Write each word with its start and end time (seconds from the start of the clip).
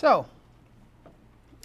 So, 0.00 0.24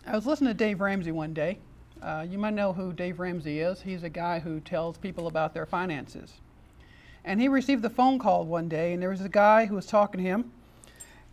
I 0.05 0.13
was 0.13 0.25
listening 0.25 0.49
to 0.49 0.53
Dave 0.53 0.81
Ramsey 0.81 1.13
one 1.13 1.33
day. 1.33 1.57
Uh, 2.01 2.25
you 2.29 2.37
might 2.37 2.53
know 2.53 2.73
who 2.73 2.91
Dave 2.91 3.21
Ramsey 3.21 3.61
is. 3.61 3.79
He's 3.79 4.03
a 4.03 4.09
guy 4.09 4.39
who 4.39 4.59
tells 4.59 4.97
people 4.97 5.27
about 5.27 5.53
their 5.53 5.65
finances. 5.65 6.33
And 7.23 7.39
he 7.39 7.47
received 7.47 7.85
a 7.85 7.89
phone 7.89 8.19
call 8.19 8.43
one 8.43 8.67
day, 8.67 8.91
and 8.91 9.01
there 9.01 9.11
was 9.11 9.21
a 9.21 9.29
guy 9.29 9.67
who 9.67 9.75
was 9.75 9.85
talking 9.85 10.21
to 10.21 10.29
him. 10.29 10.51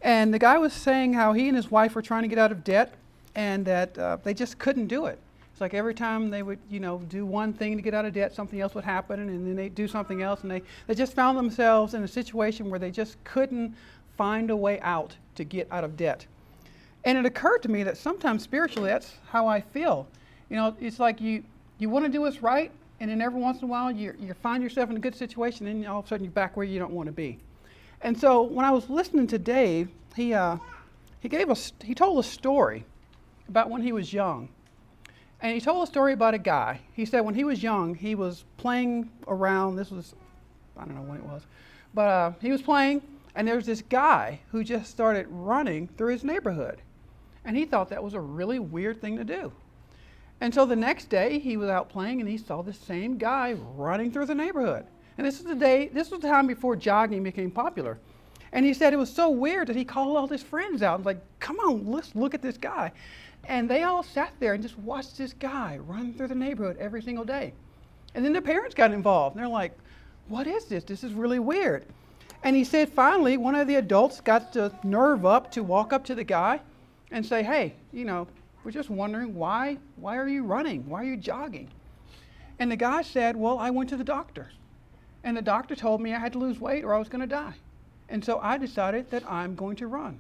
And 0.01 0.33
the 0.33 0.39
guy 0.39 0.59
was 0.59 0.73
saying 0.73 1.15
how 1.15 1.33
he 1.33 1.49
and 1.49 1.57
his 1.57 1.73
wife 1.73 1.97
were 1.97 2.03
trying 2.03 2.23
to 2.23 2.29
get 2.29 2.39
out 2.39 2.53
of 2.53 2.63
debt 2.63 2.95
and 3.35 3.67
that 3.67 3.99
uh, 3.99 4.19
they 4.23 4.33
just 4.33 4.61
couldn't 4.61 4.87
do 4.87 5.07
it. 5.07 5.19
It's 5.51 5.61
like 5.61 5.75
every 5.75 5.95
time 5.95 6.31
they 6.31 6.45
would, 6.45 6.61
you 6.71 6.79
know, 6.79 6.99
do 7.09 7.27
one 7.27 7.53
thing 7.53 7.75
to 7.75 7.83
get 7.83 7.95
out 7.95 8.05
of 8.05 8.13
debt, 8.13 8.33
something 8.33 8.61
else 8.61 8.77
would 8.77 8.85
happen, 8.85 9.19
and 9.19 9.45
then 9.45 9.57
they'd 9.57 9.75
do 9.75 9.89
something 9.89 10.23
else, 10.23 10.43
and 10.43 10.51
they, 10.53 10.63
they 10.87 10.95
just 10.95 11.15
found 11.15 11.37
themselves 11.37 11.95
in 11.95 12.05
a 12.05 12.09
situation 12.09 12.71
where 12.71 12.79
they 12.79 12.93
just 12.93 13.17
couldn't 13.25 13.75
find 14.17 14.51
a 14.51 14.57
way 14.57 14.79
out 14.83 15.17
to 15.35 15.43
get 15.43 15.67
out 15.73 15.83
of 15.83 15.97
debt. 15.97 16.27
And 17.05 17.19
it 17.19 17.27
occurred 17.27 17.63
to 17.63 17.69
me 17.69 17.83
that 17.83 17.97
sometimes 17.97 18.43
spiritually, 18.43 18.89
that's 18.89 19.15
how 19.29 19.47
I 19.49 19.61
feel. 19.61 20.07
You 20.49 20.57
know, 20.57 20.77
it's 20.81 21.01
like 21.01 21.21
you, 21.21 21.43
you 21.79 21.91
want 21.91 22.05
to 22.05 22.11
do 22.11 22.21
what's 22.21 22.43
right, 22.43 22.71
and 23.01 23.11
then 23.11 23.21
every 23.21 23.41
once 23.41 23.59
in 23.59 23.65
a 23.65 23.67
while 23.67 23.91
you, 23.91 24.15
you 24.21 24.33
find 24.35 24.63
yourself 24.63 24.89
in 24.91 24.97
a 24.97 25.01
good 25.01 25.15
situation, 25.15 25.67
and 25.67 25.87
all 25.87 26.01
of 26.01 26.05
a 26.05 26.09
sudden 26.09 26.25
you're 26.25 26.33
back 26.33 26.57
where 26.57 26.65
you 26.65 26.79
don't 26.79 26.93
want 26.93 27.07
to 27.07 27.13
be. 27.13 27.39
And 28.03 28.19
so 28.19 28.43
when 28.43 28.65
I 28.65 28.71
was 28.71 28.89
listening 28.89 29.27
to 29.29 29.39
Dave, 29.39 29.89
he, 30.15 30.35
uh, 30.35 30.59
he, 31.21 31.29
gave 31.29 31.51
us, 31.51 31.73
he 31.83 31.95
told 31.95 32.19
a 32.19 32.29
story 32.29 32.85
about 33.49 33.71
when 33.71 33.83
he 33.83 33.93
was 33.93 34.13
young. 34.13 34.49
And 35.41 35.53
he 35.53 35.61
told 35.61 35.83
a 35.83 35.91
story 35.91 36.13
about 36.13 36.35
a 36.35 36.39
guy. 36.39 36.81
He 36.93 37.05
said 37.05 37.21
when 37.21 37.35
he 37.35 37.43
was 37.43 37.63
young, 37.63 37.97
he 37.97 38.15
was 38.15 38.45
playing 38.59 39.11
around. 39.27 39.75
This 39.75 39.91
was, 39.91 40.15
I 40.77 40.85
don't 40.85 40.95
know 40.95 41.03
when 41.03 41.19
it 41.19 41.25
was, 41.25 41.43
but 41.95 42.09
uh, 42.09 42.33
he 42.41 42.53
was 42.53 42.63
playing, 42.63 43.03
and 43.35 43.49
there 43.49 43.57
was 43.57 43.67
this 43.67 43.83
guy 43.83 44.39
who 44.53 44.63
just 44.63 44.91
started 44.91 45.27
running 45.29 45.89
through 45.97 46.13
his 46.13 46.23
neighborhood. 46.23 46.81
And 47.45 47.57
he 47.57 47.65
thought 47.65 47.89
that 47.89 48.03
was 48.03 48.15
a 48.15 48.21
really 48.21 48.59
weird 48.59 49.01
thing 49.01 49.17
to 49.17 49.25
do. 49.25 49.53
And 50.41 50.53
so 50.53 50.67
the 50.67 50.77
next 50.77 51.09
day, 51.09 51.39
he 51.39 51.57
was 51.57 51.71
out 51.71 51.89
playing, 51.89 52.21
and 52.21 52.29
he 52.29 52.37
saw 52.37 52.63
the 52.63 52.73
same 52.73 53.17
guy 53.17 53.53
running 53.53 54.11
through 54.11 54.27
the 54.27 54.35
neighborhood. 54.35 54.87
And 55.17 55.27
this 55.27 55.39
is 55.39 55.45
the 55.45 55.55
day, 55.55 55.89
this 55.89 56.11
was 56.11 56.21
the 56.21 56.29
time 56.29 56.47
before 56.47 56.75
jogging 56.75 57.23
became 57.23 57.51
popular. 57.51 57.99
And 58.53 58.67
he 58.67 58.75
said 58.75 58.93
it 58.93 58.99
was 58.99 59.13
so 59.13 59.31
weird 59.31 59.69
that 59.69 59.77
he 59.77 59.85
called 59.85 60.17
all 60.17 60.27
his 60.27 60.43
friends 60.43 60.83
out 60.83 60.97
and 60.97 61.07
like, 61.07 61.21
come 61.41 61.59
on, 61.59 61.87
let's 61.87 62.15
look 62.15 62.35
at 62.35 62.43
this 62.43 62.59
guy. 62.59 62.93
And 63.45 63.69
they 63.69 63.83
all 63.83 64.03
sat 64.03 64.33
there 64.41 64.55
and 64.55 64.63
just 64.63 64.79
watched 64.79 65.17
this 65.17 65.33
guy 65.33 65.79
run 65.79 66.13
through 66.13 66.29
the 66.29 66.35
neighborhood 66.35 66.77
every 66.79 67.03
single 67.03 67.25
day. 67.25 67.55
And 68.15 68.25
then 68.25 68.33
the 68.33 68.43
parents 68.43 68.75
got 68.75 68.93
involved. 68.93 69.37
And 69.37 69.43
they're 69.43 69.51
like, 69.51 69.77
what 70.29 70.47
is 70.47 70.67
this? 70.67 70.85
This 70.85 71.03
is 71.03 71.15
really 71.15 71.39
weird. 71.39 71.87
And 72.43 72.55
he 72.55 72.65
said 72.65 72.89
finally, 72.91 73.37
one 73.37 73.55
of 73.55 73.69
the 73.69 73.77
adults 73.77 74.21
got 74.21 74.53
the 74.53 74.73
nerve 74.83 75.25
up 75.25 75.51
to 75.53 75.63
walk 75.63 75.93
up 75.93 76.05
to 76.07 76.15
the 76.15 76.25
guy 76.25 76.61
and 77.13 77.25
say, 77.25 77.43
hey, 77.43 77.75
you 77.93 78.05
know, 78.05 78.27
we're 78.65 78.71
just 78.71 78.91
wondering 78.91 79.35
why, 79.35 79.79
why 79.97 80.17
are 80.17 80.29
you 80.29 80.45
running? 80.45 80.89
Why 80.89 81.03
are 81.03 81.07
you 81.07 81.17
jogging? 81.17 81.69
And 82.59 82.71
the 82.71 82.77
guy 82.77 83.03
said, 83.03 83.37
well, 83.37 83.59
I 83.59 83.71
went 83.71 83.91
to 83.91 83.97
the 83.97 84.05
doctor. 84.05 84.51
And 85.25 85.37
the 85.37 85.43
doctor 85.43 85.77
told 85.77 86.01
me 86.01 86.15
I 86.15 86.19
had 86.19 86.33
to 86.33 86.39
lose 86.39 86.59
weight 86.59 86.85
or 86.85 86.95
I 86.95 86.99
was 86.99 87.09
going 87.09 87.21
to 87.21 87.27
die. 87.27 87.55
And 88.09 88.25
so 88.25 88.39
I 88.41 88.59
decided 88.59 89.11
that 89.11 89.31
I'm 89.31 89.55
going 89.55 89.77
to 89.77 89.87
run. 89.87 90.19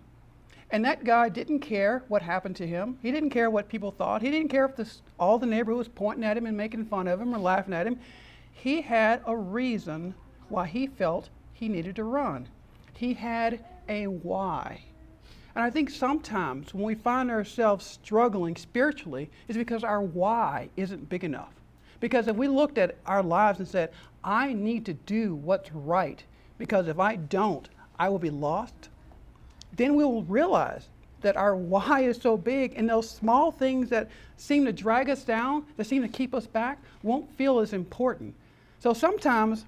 And 0.71 0.85
that 0.85 1.05
guy 1.05 1.29
didn't 1.29 1.61
care 1.61 2.03
what 2.09 2.23
happened 2.23 2.57
to 2.57 2.67
him. 2.67 2.99
He 3.03 3.11
didn't 3.13 3.31
care 3.31 3.51
what 3.51 3.69
people 3.69 3.91
thought. 3.91 4.23
He 4.23 4.31
didn't 4.31 4.49
care 4.49 4.65
if 4.65 4.77
this, 4.77 5.03
all 5.19 5.39
the 5.39 5.47
neighborhood 5.47 5.79
was 5.79 5.89
pointing 5.89 6.25
at 6.25 6.37
him 6.37 6.47
and 6.47 6.57
making 6.57 6.87
fun 6.87 7.09
of 7.09 7.21
him 7.21 7.35
or 7.35 7.39
laughing 7.39 7.75
at 7.75 7.87
him. 7.87 7.99
He 8.53 8.81
had 8.81 9.23
a 9.27 9.37
reason 9.37 10.15
why 10.49 10.67
he 10.67 10.87
felt 10.87 11.29
he 11.53 11.69
needed 11.69 11.97
to 11.97 12.05
run. 12.05 12.49
He 12.95 13.15
had 13.15 13.65
a 13.89 14.07
why. 14.07 14.85
And 15.55 15.63
I 15.63 15.71
think 15.71 15.91
sometimes 15.91 16.73
when 16.73 16.85
we 16.85 16.95
find 16.95 17.31
ourselves 17.31 17.85
struggling 17.85 18.57
spiritually, 18.57 19.31
is 19.49 19.57
because 19.57 19.85
our 19.85 20.01
why 20.01 20.71
isn't 20.77 21.09
big 21.09 21.25
enough. 21.25 21.53
Because 22.01 22.27
if 22.27 22.37
we 22.37 22.49
looked 22.49 22.79
at 22.79 22.97
our 23.07 23.23
lives 23.23 23.59
and 23.59 23.69
said, 23.69 23.91
I 24.25 24.53
need 24.53 24.87
to 24.87 24.95
do 24.95 25.35
what's 25.35 25.73
right, 25.73 26.23
because 26.59 26.89
if 26.89 26.99
I 26.99 27.17
don't, 27.17 27.69
I 27.99 28.09
will 28.09 28.19
be 28.19 28.31
lost, 28.31 28.89
then 29.77 29.95
we 29.95 30.05
will 30.05 30.23
realize 30.25 30.89
that 31.21 31.37
our 31.37 31.55
why 31.73 32.01
is 32.01 32.17
so 32.17 32.37
big 32.37 32.73
and 32.77 32.89
those 32.89 33.09
small 33.09 33.53
things 33.53 33.91
that 33.91 34.11
seem 34.37 34.65
to 34.65 34.73
drag 34.73 35.11
us 35.11 35.23
down, 35.23 35.67
that 35.77 35.85
seem 35.85 36.03
to 36.03 36.09
keep 36.09 36.35
us 36.35 36.47
back, 36.47 36.79
won't 37.03 37.31
feel 37.37 37.59
as 37.59 37.73
important. 37.73 38.35
So 38.81 38.95
sometimes 38.95 39.67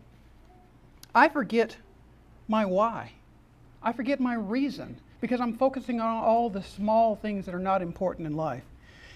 I 1.14 1.28
forget 1.28 1.76
my 2.48 2.64
why. 2.64 3.12
I 3.82 3.92
forget 3.92 4.18
my 4.18 4.34
reason 4.34 4.96
because 5.24 5.40
I'm 5.40 5.56
focusing 5.56 6.02
on 6.02 6.22
all 6.22 6.50
the 6.50 6.62
small 6.62 7.16
things 7.16 7.46
that 7.46 7.54
are 7.54 7.58
not 7.58 7.80
important 7.80 8.26
in 8.26 8.36
life. 8.36 8.62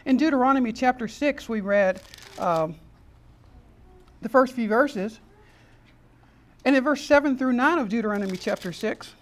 In 0.07 0.17
Deuteronomy 0.17 0.73
chapter 0.73 1.07
6, 1.07 1.51
we 1.51 1.61
read 1.61 2.01
um, 2.39 2.77
the 4.23 4.31
first 4.31 4.55
few 4.55 4.69
verses. 4.69 5.21
And 6.65 6.75
in 6.75 6.83
verse 6.83 7.03
7 7.03 7.37
through 7.37 7.53
9 7.53 7.79
of 7.79 7.91
Deuteronomy 7.91 8.39
chapter 8.39 8.73
6, 8.73 9.13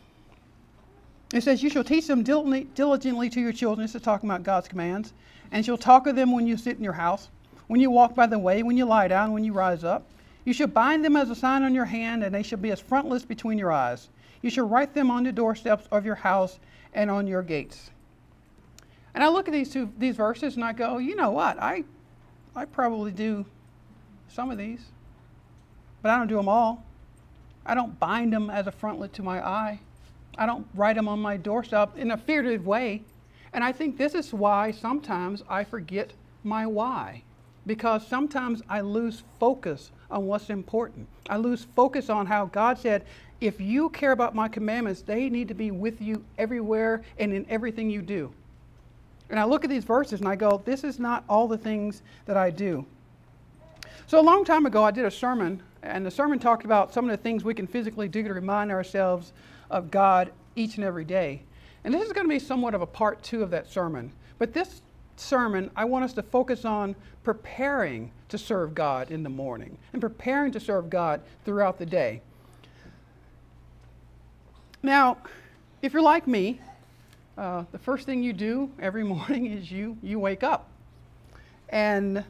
it 1.35 1.43
says, 1.43 1.61
You 1.61 1.71
shall 1.71 1.83
teach 1.83 2.07
them 2.07 2.23
diligently 2.23 3.31
to 3.31 3.41
your 3.41 3.53
children. 3.53 3.85
This 3.85 3.97
is 3.97 4.03
talking 4.03 4.31
about 4.31 4.45
God's 4.45 4.69
commands. 4.69 5.13
And 5.51 5.67
you 5.67 5.73
shall 5.73 5.79
talk 5.79 6.07
of 6.07 6.15
them 6.15 6.31
when 6.31 6.47
you 6.47 6.57
sit 6.57 6.77
in 6.77 6.85
your 6.85 6.93
house, 6.93 7.31
when 7.67 7.81
you 7.81 7.91
walk 7.91 8.15
by 8.15 8.29
the 8.29 8.39
way, 8.39 8.63
when 8.63 8.77
you 8.77 8.85
lie 8.85 9.09
down, 9.09 9.33
when 9.33 9.43
you 9.43 9.53
rise 9.53 9.83
up. 9.83 10.07
You 10.45 10.53
shall 10.53 10.69
bind 10.69 11.05
them 11.05 11.17
as 11.17 11.31
a 11.31 11.35
sign 11.35 11.65
on 11.65 11.75
your 11.75 11.85
hand, 11.85 12.23
and 12.23 12.33
they 12.33 12.45
shall 12.45 12.61
be 12.61 12.71
as 12.71 12.79
frontlets 12.79 13.25
between 13.25 13.59
your 13.59 13.73
eyes. 13.73 14.09
You 14.47 14.51
should 14.51 14.71
write 14.71 14.95
them 14.95 15.11
on 15.11 15.25
the 15.25 15.33
doorsteps 15.33 15.89
of 15.91 16.07
your 16.07 16.15
house 16.15 16.61
and 16.95 17.11
on 17.11 17.27
your 17.27 17.43
gates. 17.43 17.91
And 19.12 19.25
I 19.25 19.29
look 19.29 19.49
at 19.49 19.53
these 19.53 19.73
two 19.73 19.93
these 19.99 20.15
verses 20.15 20.55
and 20.55 20.65
I 20.65 20.73
go, 20.73 20.99
you 20.99 21.17
know 21.17 21.33
what? 21.33 21.61
I 21.61 21.83
I 22.55 22.65
probably 22.65 23.11
do 23.11 23.45
some 24.29 24.53
of 24.53 24.56
these, 24.56 24.85
but 26.01 26.12
I 26.12 26.19
don't 26.19 26.29
do 26.29 26.37
them 26.37 26.49
all. 26.49 26.85
I 27.67 27.75
don't 27.75 27.99
bind 27.99 28.33
them 28.33 28.49
as 28.49 28.69
a 28.69 28.71
frontlet 28.71 29.11
to 29.15 29.23
my 29.25 29.45
eye. 29.45 29.81
I 30.39 30.47
don't 30.47 30.69
write 30.77 30.95
them 30.95 31.09
on 31.09 31.19
my 31.19 31.37
doorstep 31.37 31.99
in 31.99 32.12
a 32.12 32.17
figurative 32.17 32.69
way. 32.69 33.03
And 33.53 33.65
I 33.65 33.73
think 33.73 33.99
this 33.99 34.15
is 34.15 34.33
why 34.33 34.71
sometimes 34.71 35.43
I 35.49 35.65
forget 35.65 36.12
my 36.45 36.69
why. 36.69 37.25
Because 37.66 38.06
sometimes 38.06 38.62
I 38.69 38.81
lose 38.81 39.25
focus 39.41 39.91
on 40.10 40.27
what's 40.27 40.50
important. 40.50 41.09
I 41.28 41.37
lose 41.37 41.66
focus 41.75 42.09
on 42.09 42.27
how 42.27 42.47
God 42.47 42.78
said, 42.78 43.04
if 43.41 43.60
you 43.60 43.91
care 43.91 44.12
about 44.12 44.34
my 44.34 44.49
commandments, 44.49 45.03
they 45.03 45.28
need 45.28 45.49
to 45.49 45.54
be 45.54 45.71
with 45.71 46.00
you 46.00 46.25
everywhere 46.38 47.03
and 47.19 47.32
in 47.32 47.44
everything 47.49 47.91
you 47.91 48.03
do. 48.03 48.32
And 49.28 49.41
I 49.41 49.44
look 49.44 49.65
at 49.65 49.71
these 49.71 49.84
verses 49.84 50.21
and 50.21 50.28
I 50.28 50.37
go, 50.37 50.62
this 50.65 50.84
is 50.84 50.99
not 50.99 51.25
all 51.28 51.49
the 51.49 51.59
things 51.59 52.03
that 52.26 52.37
I 52.37 52.50
do. 52.50 52.87
So 54.06 54.21
a 54.21 54.22
long 54.22 54.44
time 54.44 54.66
ago, 54.66 54.84
I 54.84 54.93
did 54.93 55.05
a 55.05 55.10
sermon, 55.10 55.60
and 55.82 56.06
the 56.06 56.10
sermon 56.10 56.38
talked 56.38 56.65
about 56.65 56.94
some 56.94 57.05
of 57.05 57.10
the 57.10 57.16
things 57.16 57.43
we 57.43 57.55
can 57.55 57.66
physically 57.66 58.09
do 58.09 58.22
to 58.22 58.32
remind 58.32 58.71
ourselves 58.71 59.32
of 59.69 59.91
God 59.91 60.31
each 60.55 60.76
and 60.76 60.84
every 60.84 61.05
day. 61.05 61.43
And 61.82 61.93
this 61.93 62.06
is 62.06 62.12
going 62.12 62.26
to 62.26 62.32
be 62.32 62.38
somewhat 62.38 62.75
of 62.75 62.82
a 62.82 62.87
part 62.87 63.22
two 63.25 63.43
of 63.43 63.50
that 63.50 63.69
sermon. 63.69 64.12
But 64.38 64.53
this 64.53 64.81
sermon, 65.21 65.71
I 65.77 65.84
want 65.84 66.04
us 66.04 66.12
to 66.15 66.22
focus 66.22 66.65
on 66.65 66.94
preparing 67.22 68.10
to 68.28 68.38
serve 68.38 68.75
God 68.75 69.10
in 69.10 69.22
the 69.22 69.28
morning 69.28 69.78
and 69.93 70.00
preparing 70.00 70.53
to 70.53 70.60
serve 70.60 70.91
God 70.91 71.21
throughout 71.44 71.78
the 71.78 71.87
day. 71.87 72.22
Now, 74.82 75.19
if 75.82 75.93
you're 75.93 76.03
like 76.03 76.26
me, 76.26 76.60
uh, 77.37 77.65
the 77.72 77.78
first 77.78 78.06
thing 78.06 78.22
you 78.22 78.32
do 78.32 78.71
every 78.81 79.05
morning 79.15 79.47
is 79.47 79.71
you, 79.71 79.97
you 80.03 80.19
wake 80.19 80.43
up. 80.43 80.69
And 81.69 82.25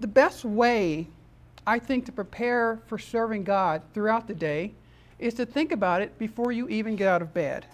the 0.00 0.06
best 0.06 0.44
way, 0.44 1.06
I 1.66 1.78
think, 1.78 2.06
to 2.06 2.12
prepare 2.12 2.80
for 2.86 2.98
serving 2.98 3.44
God 3.44 3.82
throughout 3.94 4.26
the 4.26 4.34
day 4.34 4.74
is 5.18 5.34
to 5.34 5.46
think 5.46 5.72
about 5.72 6.02
it 6.02 6.18
before 6.18 6.52
you 6.52 6.68
even 6.68 6.96
get 6.96 7.08
out 7.08 7.22
of 7.22 7.32
bed. 7.32 7.66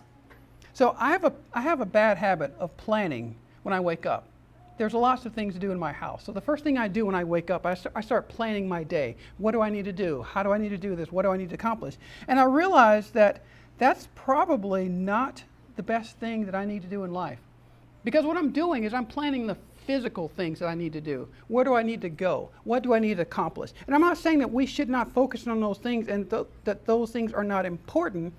So 0.79 0.95
I 0.97 1.11
have 1.11 1.25
a, 1.25 1.33
I 1.53 1.61
have 1.61 1.81
a 1.81 1.85
bad 1.85 2.19
habit 2.19 2.55
of 2.61 2.77
planning 2.77 3.35
when 3.65 3.73
I 3.73 3.81
wake 3.81 4.07
up. 4.07 4.29
There's 4.77 4.95
lots 4.95 5.27
of 5.27 5.33
things 5.33 5.55
to 5.55 5.59
do 5.59 5.73
in 5.73 5.79
my 5.81 5.91
house. 5.91 6.23
So 6.25 6.31
the 6.31 6.41
first 6.41 6.63
thing 6.63 6.79
I 6.79 6.87
do 6.87 7.05
when 7.05 7.17
I 7.17 7.25
wake 7.25 7.51
up, 7.51 7.67
I 7.67 7.75
start, 7.75 7.97
I 7.97 8.01
start 8.01 8.29
planning 8.29 8.69
my 8.69 8.85
day. 8.85 9.17
What 9.39 9.51
do 9.51 9.61
I 9.61 9.71
need 9.71 9.87
to 9.87 9.93
do? 9.93 10.23
How 10.23 10.45
do 10.45 10.53
I 10.53 10.59
need 10.59 10.69
to 10.69 10.79
do 10.79 10.95
this? 10.95 11.11
What 11.11 11.23
do 11.23 11.33
I 11.33 11.37
need 11.37 11.49
to 11.49 11.57
accomplish? 11.57 11.97
And 12.29 12.39
I 12.39 12.45
realize 12.45 13.11
that 13.11 13.43
that's 13.79 14.07
probably 14.15 14.89
not 14.89 15.43
the 15.75 15.83
best 15.83 16.17
thing 16.19 16.47
that 16.47 16.55
I 16.55 16.65
need 16.65 16.83
to 16.83 16.89
do 16.89 17.03
in 17.03 17.13
life. 17.13 17.41
Because 18.05 18.25
what 18.25 18.37
I'm 18.37 18.53
doing 18.53 18.85
is 18.85 18.95
I'm 18.95 19.05
planning 19.05 19.49
the 19.49 19.57
physical 19.85 20.29
things 20.29 20.61
that 20.61 20.69
I 20.69 20.77
need 20.77 20.93
to 20.93 21.01
do. 21.01 21.27
Where 21.49 21.65
do 21.65 21.75
I 21.75 21.83
need 21.83 22.03
to 22.03 22.09
go? 22.09 22.51
What 22.63 22.85
do 22.85 22.95
I 22.95 23.01
need 23.01 23.17
to 23.17 23.23
accomplish? 23.23 23.73
And 23.89 23.97
I'm 23.97 24.01
not 24.01 24.17
saying 24.17 24.39
that 24.39 24.53
we 24.53 24.65
should 24.65 24.89
not 24.89 25.11
focus 25.11 25.49
on 25.49 25.61
those 25.61 25.79
things 25.79 26.07
and 26.07 26.31
th- 26.31 26.47
that 26.63 26.87
those 26.87 27.11
things 27.11 27.33
are 27.33 27.43
not 27.43 27.67
important. 27.67 28.33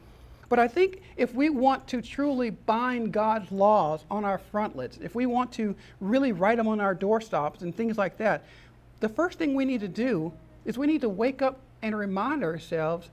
But 0.50 0.58
I 0.58 0.68
think 0.68 1.04
if 1.16 1.36
we 1.36 1.52
want 1.52 1.88
to 1.90 2.02
truly 2.02 2.50
bind 2.50 3.12
God's 3.12 3.52
laws 3.52 4.04
on 4.10 4.26
our 4.26 4.40
frontlets, 4.40 4.98
if 5.02 5.14
we 5.14 5.28
want 5.28 5.52
to 5.54 5.76
really 6.02 6.32
write 6.32 6.58
them 6.58 6.68
on 6.68 6.82
our 6.82 6.96
doorstops 6.96 7.62
and 7.62 7.74
things 7.74 7.98
like 7.98 8.18
that, 8.18 8.44
the 9.00 9.10
first 9.10 9.38
thing 9.38 9.54
we 9.54 9.64
need 9.64 9.82
to 9.82 9.88
do 9.88 10.34
is 10.66 10.78
we 10.78 10.88
need 10.88 11.02
to 11.02 11.10
wake 11.10 11.44
up 11.44 11.60
and 11.84 11.96
remind 11.98 12.44
ourselves 12.44 13.10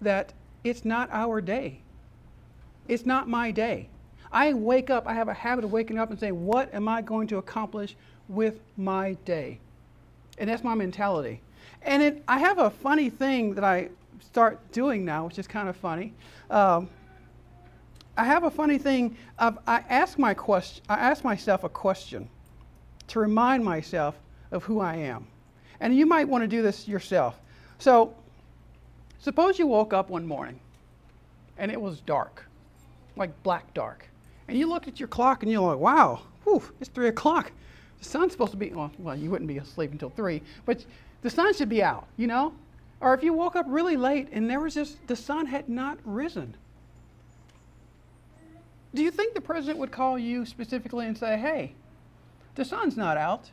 that 0.00 0.32
it's 0.64 0.84
not 0.84 1.08
our 1.12 1.40
day. 1.40 1.78
It's 2.88 3.06
not 3.06 3.28
my 3.28 3.50
day. 3.50 3.88
I 4.32 4.54
wake 4.54 4.88
up, 4.88 5.06
I 5.06 5.12
have 5.12 5.28
a 5.28 5.34
habit 5.34 5.64
of 5.64 5.72
waking 5.72 5.98
up 5.98 6.10
and 6.10 6.18
saying, 6.18 6.44
What 6.44 6.72
am 6.74 6.88
I 6.88 7.02
going 7.02 7.28
to 7.28 7.36
accomplish 7.36 7.94
with 8.28 8.60
my 8.78 9.12
day? 9.26 9.58
And 10.38 10.48
that's 10.48 10.64
my 10.64 10.74
mentality. 10.74 11.42
And 11.82 12.02
it, 12.02 12.22
I 12.26 12.38
have 12.38 12.58
a 12.58 12.70
funny 12.70 13.10
thing 13.10 13.54
that 13.54 13.64
I 13.64 13.90
start 14.24 14.72
doing 14.72 15.04
now, 15.04 15.26
which 15.26 15.38
is 15.38 15.46
kind 15.46 15.68
of 15.68 15.76
funny. 15.76 16.14
Um, 16.50 16.88
I 18.16 18.24
have 18.24 18.44
a 18.44 18.50
funny 18.50 18.78
thing. 18.78 19.16
Of, 19.38 19.58
I 19.66 19.84
ask 19.88 20.18
my 20.18 20.34
question. 20.34 20.84
I 20.88 20.96
ask 20.96 21.24
myself 21.24 21.64
a 21.64 21.68
question 21.68 22.28
to 23.08 23.20
remind 23.20 23.64
myself 23.64 24.18
of 24.50 24.64
who 24.64 24.80
I 24.80 24.96
am. 24.96 25.26
And 25.80 25.96
you 25.96 26.06
might 26.06 26.28
want 26.28 26.42
to 26.42 26.48
do 26.48 26.62
this 26.62 26.86
yourself. 26.86 27.40
So, 27.78 28.14
suppose 29.18 29.58
you 29.58 29.66
woke 29.66 29.92
up 29.92 30.10
one 30.10 30.26
morning 30.26 30.60
and 31.58 31.70
it 31.70 31.80
was 31.80 32.00
dark, 32.00 32.46
like 33.16 33.30
black 33.42 33.72
dark. 33.74 34.06
And 34.48 34.58
you 34.58 34.68
looked 34.68 34.88
at 34.88 35.00
your 35.00 35.08
clock 35.08 35.42
and 35.42 35.50
you're 35.50 35.60
like, 35.60 35.78
wow, 35.78 36.22
whew, 36.44 36.62
it's 36.80 36.90
three 36.90 37.08
o'clock. 37.08 37.50
The 37.98 38.04
sun's 38.04 38.32
supposed 38.32 38.52
to 38.52 38.56
be, 38.56 38.70
well, 38.70 38.90
well, 38.98 39.16
you 39.16 39.30
wouldn't 39.30 39.48
be 39.48 39.58
asleep 39.58 39.92
until 39.92 40.10
three, 40.10 40.42
but 40.66 40.84
the 41.22 41.30
sun 41.30 41.54
should 41.54 41.68
be 41.68 41.82
out, 41.82 42.06
you 42.16 42.26
know? 42.26 42.52
Or 43.02 43.14
if 43.14 43.24
you 43.24 43.32
woke 43.32 43.56
up 43.56 43.66
really 43.68 43.96
late 43.96 44.28
and 44.30 44.48
there 44.48 44.60
was 44.60 44.74
just, 44.74 45.04
the 45.08 45.16
sun 45.16 45.46
had 45.46 45.68
not 45.68 45.98
risen. 46.04 46.54
Do 48.94 49.02
you 49.02 49.10
think 49.10 49.34
the 49.34 49.40
president 49.40 49.78
would 49.80 49.90
call 49.90 50.16
you 50.16 50.46
specifically 50.46 51.06
and 51.06 51.18
say, 51.18 51.36
hey, 51.36 51.74
the 52.54 52.64
sun's 52.64 52.96
not 52.96 53.16
out. 53.16 53.50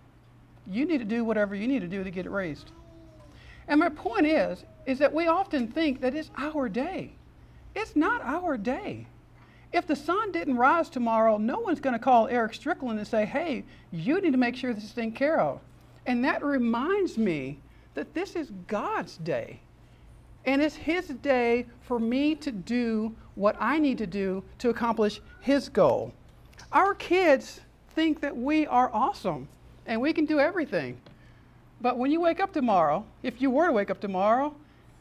You 0.68 0.86
need 0.86 1.00
to 1.00 1.06
do 1.06 1.24
whatever 1.26 1.56
you 1.56 1.68
need 1.68 1.80
to 1.80 1.88
do 1.88 2.04
to 2.04 2.12
get 2.12 2.28
it 2.28 2.30
raised? 2.30 2.72
And 3.68 3.80
my 3.80 3.90
point 3.90 4.28
is, 4.28 4.64
is 4.86 5.00
that 5.00 5.14
we 5.14 5.26
often 5.26 5.68
think 5.68 6.00
that 6.02 6.14
it's 6.14 6.30
our 6.38 6.70
day. 6.70 7.14
It's 7.76 7.96
not 7.96 8.22
our 8.22 8.56
day. 8.56 9.08
If 9.74 9.88
the 9.88 9.96
sun 9.96 10.32
didn't 10.32 10.58
rise 10.58 10.90
tomorrow, 10.90 11.38
no 11.38 11.60
one's 11.60 11.80
going 11.80 11.94
to 11.94 12.00
call 12.00 12.28
Eric 12.28 12.54
Strickland 12.54 13.00
and 13.00 13.08
say, 13.08 13.26
hey, 13.26 13.64
you 13.92 14.22
need 14.22 14.32
to 14.32 14.38
make 14.38 14.56
sure 14.56 14.76
this 14.76 14.84
is 14.84 14.94
taken 14.94 15.12
care 15.12 15.40
of. 15.40 15.60
And 16.06 16.24
that 16.24 16.44
reminds 16.44 17.18
me 17.18 17.60
that 17.94 18.14
this 18.14 18.36
is 18.36 18.52
God's 18.68 19.18
day. 19.18 19.60
And 20.46 20.62
it's 20.62 20.76
His 20.76 21.08
day 21.08 21.66
for 21.82 22.00
me 22.00 22.36
to 22.36 22.52
do 22.52 23.16
what 23.36 23.56
I 23.60 23.80
need 23.80 23.98
to 24.00 24.08
do 24.08 24.44
to 24.60 24.70
accomplish 24.70 25.22
His 25.42 25.70
goal. 25.70 26.14
Our 26.72 26.94
kids 26.94 27.62
think 27.96 28.22
that 28.22 28.36
we 28.36 28.66
are 28.68 28.90
awesome 28.94 29.48
and 29.86 30.00
we 30.00 30.14
can 30.14 30.26
do 30.26 30.40
everything. 30.40 31.00
But 31.82 31.98
when 31.98 32.12
you 32.12 32.22
wake 32.22 32.40
up 32.40 32.54
tomorrow, 32.54 33.06
if 33.24 33.42
you 33.42 33.50
were 33.50 33.68
to 33.68 33.74
wake 33.74 33.90
up 33.90 34.00
tomorrow 34.00 34.54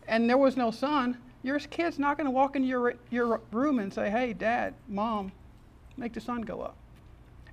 and 0.06 0.28
there 0.28 0.38
was 0.38 0.56
no 0.56 0.70
sun, 0.70 1.18
your 1.42 1.58
kid's 1.58 1.98
not 1.98 2.16
going 2.16 2.24
to 2.24 2.30
walk 2.30 2.56
into 2.56 2.68
your, 2.68 2.94
your 3.10 3.40
room 3.52 3.78
and 3.78 3.92
say, 3.92 4.10
hey, 4.10 4.32
dad, 4.32 4.74
mom, 4.88 5.32
make 5.96 6.14
the 6.14 6.20
sun 6.20 6.42
go 6.42 6.60
up. 6.60 6.76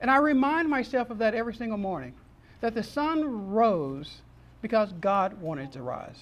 And 0.01 0.09
I 0.11 0.17
remind 0.17 0.69
myself 0.69 1.09
of 1.09 1.17
that 1.19 1.33
every 1.33 1.53
single 1.53 1.77
morning 1.77 2.13
that 2.61 2.73
the 2.73 2.83
sun 2.83 3.51
rose 3.51 4.21
because 4.61 4.93
God 4.93 5.39
wanted 5.41 5.71
to 5.73 5.81
rise. 5.81 6.19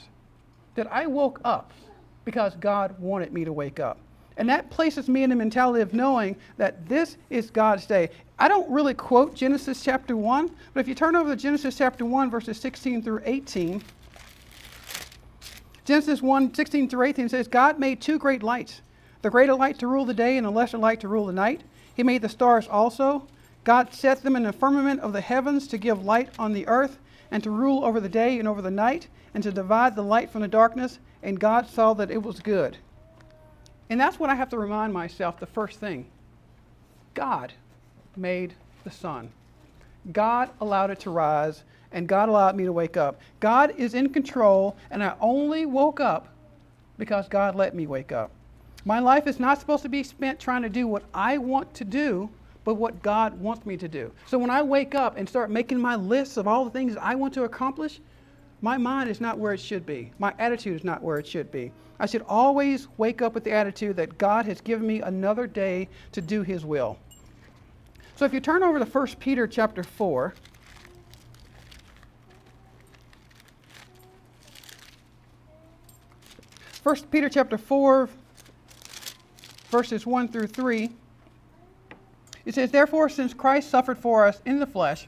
That 0.75 0.91
I 0.91 1.07
woke 1.07 1.39
up 1.43 1.71
because 2.25 2.55
God 2.55 2.97
wanted 2.99 3.33
me 3.33 3.45
to 3.45 3.53
wake 3.53 3.79
up. 3.79 3.97
And 4.37 4.49
that 4.49 4.69
places 4.69 5.07
me 5.07 5.23
in 5.23 5.29
the 5.29 5.35
mentality 5.35 5.81
of 5.81 5.93
knowing 5.93 6.35
that 6.57 6.87
this 6.87 7.17
is 7.29 7.51
God's 7.51 7.85
day. 7.85 8.09
I 8.39 8.47
don't 8.47 8.69
really 8.71 8.93
quote 8.93 9.35
Genesis 9.35 9.83
chapter 9.83 10.17
1, 10.17 10.49
but 10.73 10.79
if 10.79 10.87
you 10.87 10.95
turn 10.95 11.15
over 11.15 11.35
to 11.35 11.35
Genesis 11.35 11.77
chapter 11.77 12.03
1, 12.05 12.31
verses 12.31 12.59
16 12.59 13.03
through 13.03 13.21
18, 13.25 13.83
Genesis 15.85 16.21
1 16.21 16.53
16 16.53 16.89
through 16.89 17.07
18 17.07 17.29
says, 17.29 17.47
God 17.47 17.77
made 17.77 18.01
two 18.01 18.17
great 18.17 18.41
lights, 18.41 18.81
the 19.21 19.29
greater 19.29 19.53
light 19.53 19.77
to 19.79 19.87
rule 19.87 20.05
the 20.05 20.13
day 20.13 20.37
and 20.37 20.45
the 20.45 20.51
lesser 20.51 20.77
light 20.77 21.01
to 21.01 21.07
rule 21.07 21.27
the 21.27 21.33
night. 21.33 21.61
He 21.93 22.03
made 22.03 22.21
the 22.21 22.29
stars 22.29 22.67
also. 22.67 23.27
God 23.63 23.93
set 23.93 24.23
them 24.23 24.35
in 24.35 24.43
the 24.43 24.53
firmament 24.53 25.01
of 25.01 25.13
the 25.13 25.21
heavens 25.21 25.67
to 25.67 25.77
give 25.77 26.03
light 26.03 26.29
on 26.39 26.53
the 26.53 26.67
earth 26.67 26.97
and 27.33 27.43
to 27.43 27.49
rule 27.49 27.83
over 27.83 27.99
the 27.99 28.07
day 28.07 28.37
and 28.37 28.47
over 28.47 28.61
the 28.61 28.69
night, 28.69 29.07
and 29.33 29.41
to 29.41 29.51
divide 29.51 29.95
the 29.95 30.03
light 30.03 30.29
from 30.29 30.41
the 30.41 30.47
darkness. 30.47 30.99
And 31.23 31.39
God 31.39 31.67
saw 31.67 31.95
that 31.95 32.11
it 32.11 32.21
was 32.21 32.39
good. 32.39 32.77
And 33.89 33.99
that's 33.99 34.19
what 34.19 34.29
I 34.29 34.35
have 34.35 34.49
to 34.49 34.57
remind 34.57 34.93
myself 34.93 35.39
the 35.39 35.47
first 35.47 35.79
thing 35.79 36.05
God 37.15 37.51
made 38.15 38.53
the 38.83 38.91
sun. 38.91 39.31
God 40.11 40.51
allowed 40.61 40.91
it 40.91 40.99
to 41.01 41.09
rise, 41.09 41.63
and 41.91 42.07
God 42.07 42.29
allowed 42.29 42.55
me 42.55 42.65
to 42.65 42.71
wake 42.71 42.97
up. 42.97 43.19
God 43.39 43.73
is 43.77 43.95
in 43.95 44.09
control, 44.09 44.77
and 44.91 45.03
I 45.03 45.15
only 45.19 45.65
woke 45.65 45.99
up 45.99 46.27
because 46.99 47.27
God 47.27 47.55
let 47.55 47.73
me 47.73 47.87
wake 47.87 48.11
up. 48.11 48.29
My 48.85 48.99
life 48.99 49.25
is 49.25 49.39
not 49.39 49.59
supposed 49.59 49.81
to 49.83 49.89
be 49.89 50.03
spent 50.03 50.39
trying 50.39 50.61
to 50.61 50.69
do 50.69 50.85
what 50.85 51.03
I 51.15 51.39
want 51.39 51.73
to 51.73 51.83
do 51.83 52.29
but 52.63 52.75
what 52.75 53.01
God 53.01 53.39
wants 53.39 53.65
me 53.65 53.77
to 53.77 53.87
do. 53.87 54.11
So 54.25 54.37
when 54.37 54.49
I 54.49 54.61
wake 54.61 54.95
up 54.95 55.17
and 55.17 55.27
start 55.27 55.49
making 55.49 55.79
my 55.79 55.95
lists 55.95 56.37
of 56.37 56.47
all 56.47 56.63
the 56.63 56.71
things 56.71 56.95
I 56.97 57.15
want 57.15 57.33
to 57.35 57.43
accomplish, 57.43 57.99
my 58.61 58.77
mind 58.77 59.09
is 59.09 59.19
not 59.19 59.37
where 59.37 59.53
it 59.53 59.59
should 59.59 59.85
be. 59.85 60.11
My 60.19 60.33
attitude 60.39 60.75
is 60.75 60.83
not 60.83 61.01
where 61.01 61.17
it 61.17 61.27
should 61.27 61.51
be. 61.51 61.71
I 61.99 62.05
should 62.05 62.23
always 62.27 62.87
wake 62.97 63.21
up 63.21 63.33
with 63.33 63.43
the 63.43 63.51
attitude 63.51 63.97
that 63.97 64.17
God 64.17 64.45
has 64.45 64.61
given 64.61 64.87
me 64.87 65.01
another 65.01 65.47
day 65.47 65.89
to 66.13 66.21
do 66.21 66.41
his 66.43 66.65
will. 66.65 66.97
So 68.15 68.25
if 68.25 68.33
you 68.33 68.39
turn 68.39 68.63
over 68.63 68.79
to 68.79 68.85
1 68.85 69.07
Peter 69.19 69.47
chapter 69.47 69.83
4, 69.83 70.33
First 76.83 77.09
Peter 77.09 77.29
chapter 77.29 77.57
4 77.57 78.09
verses 79.69 80.05
1 80.05 80.27
through 80.27 80.47
3 80.47 80.91
it 82.45 82.55
says, 82.55 82.71
Therefore, 82.71 83.09
since 83.09 83.33
Christ 83.33 83.69
suffered 83.69 83.97
for 83.97 84.25
us 84.25 84.41
in 84.45 84.59
the 84.59 84.65
flesh, 84.65 85.07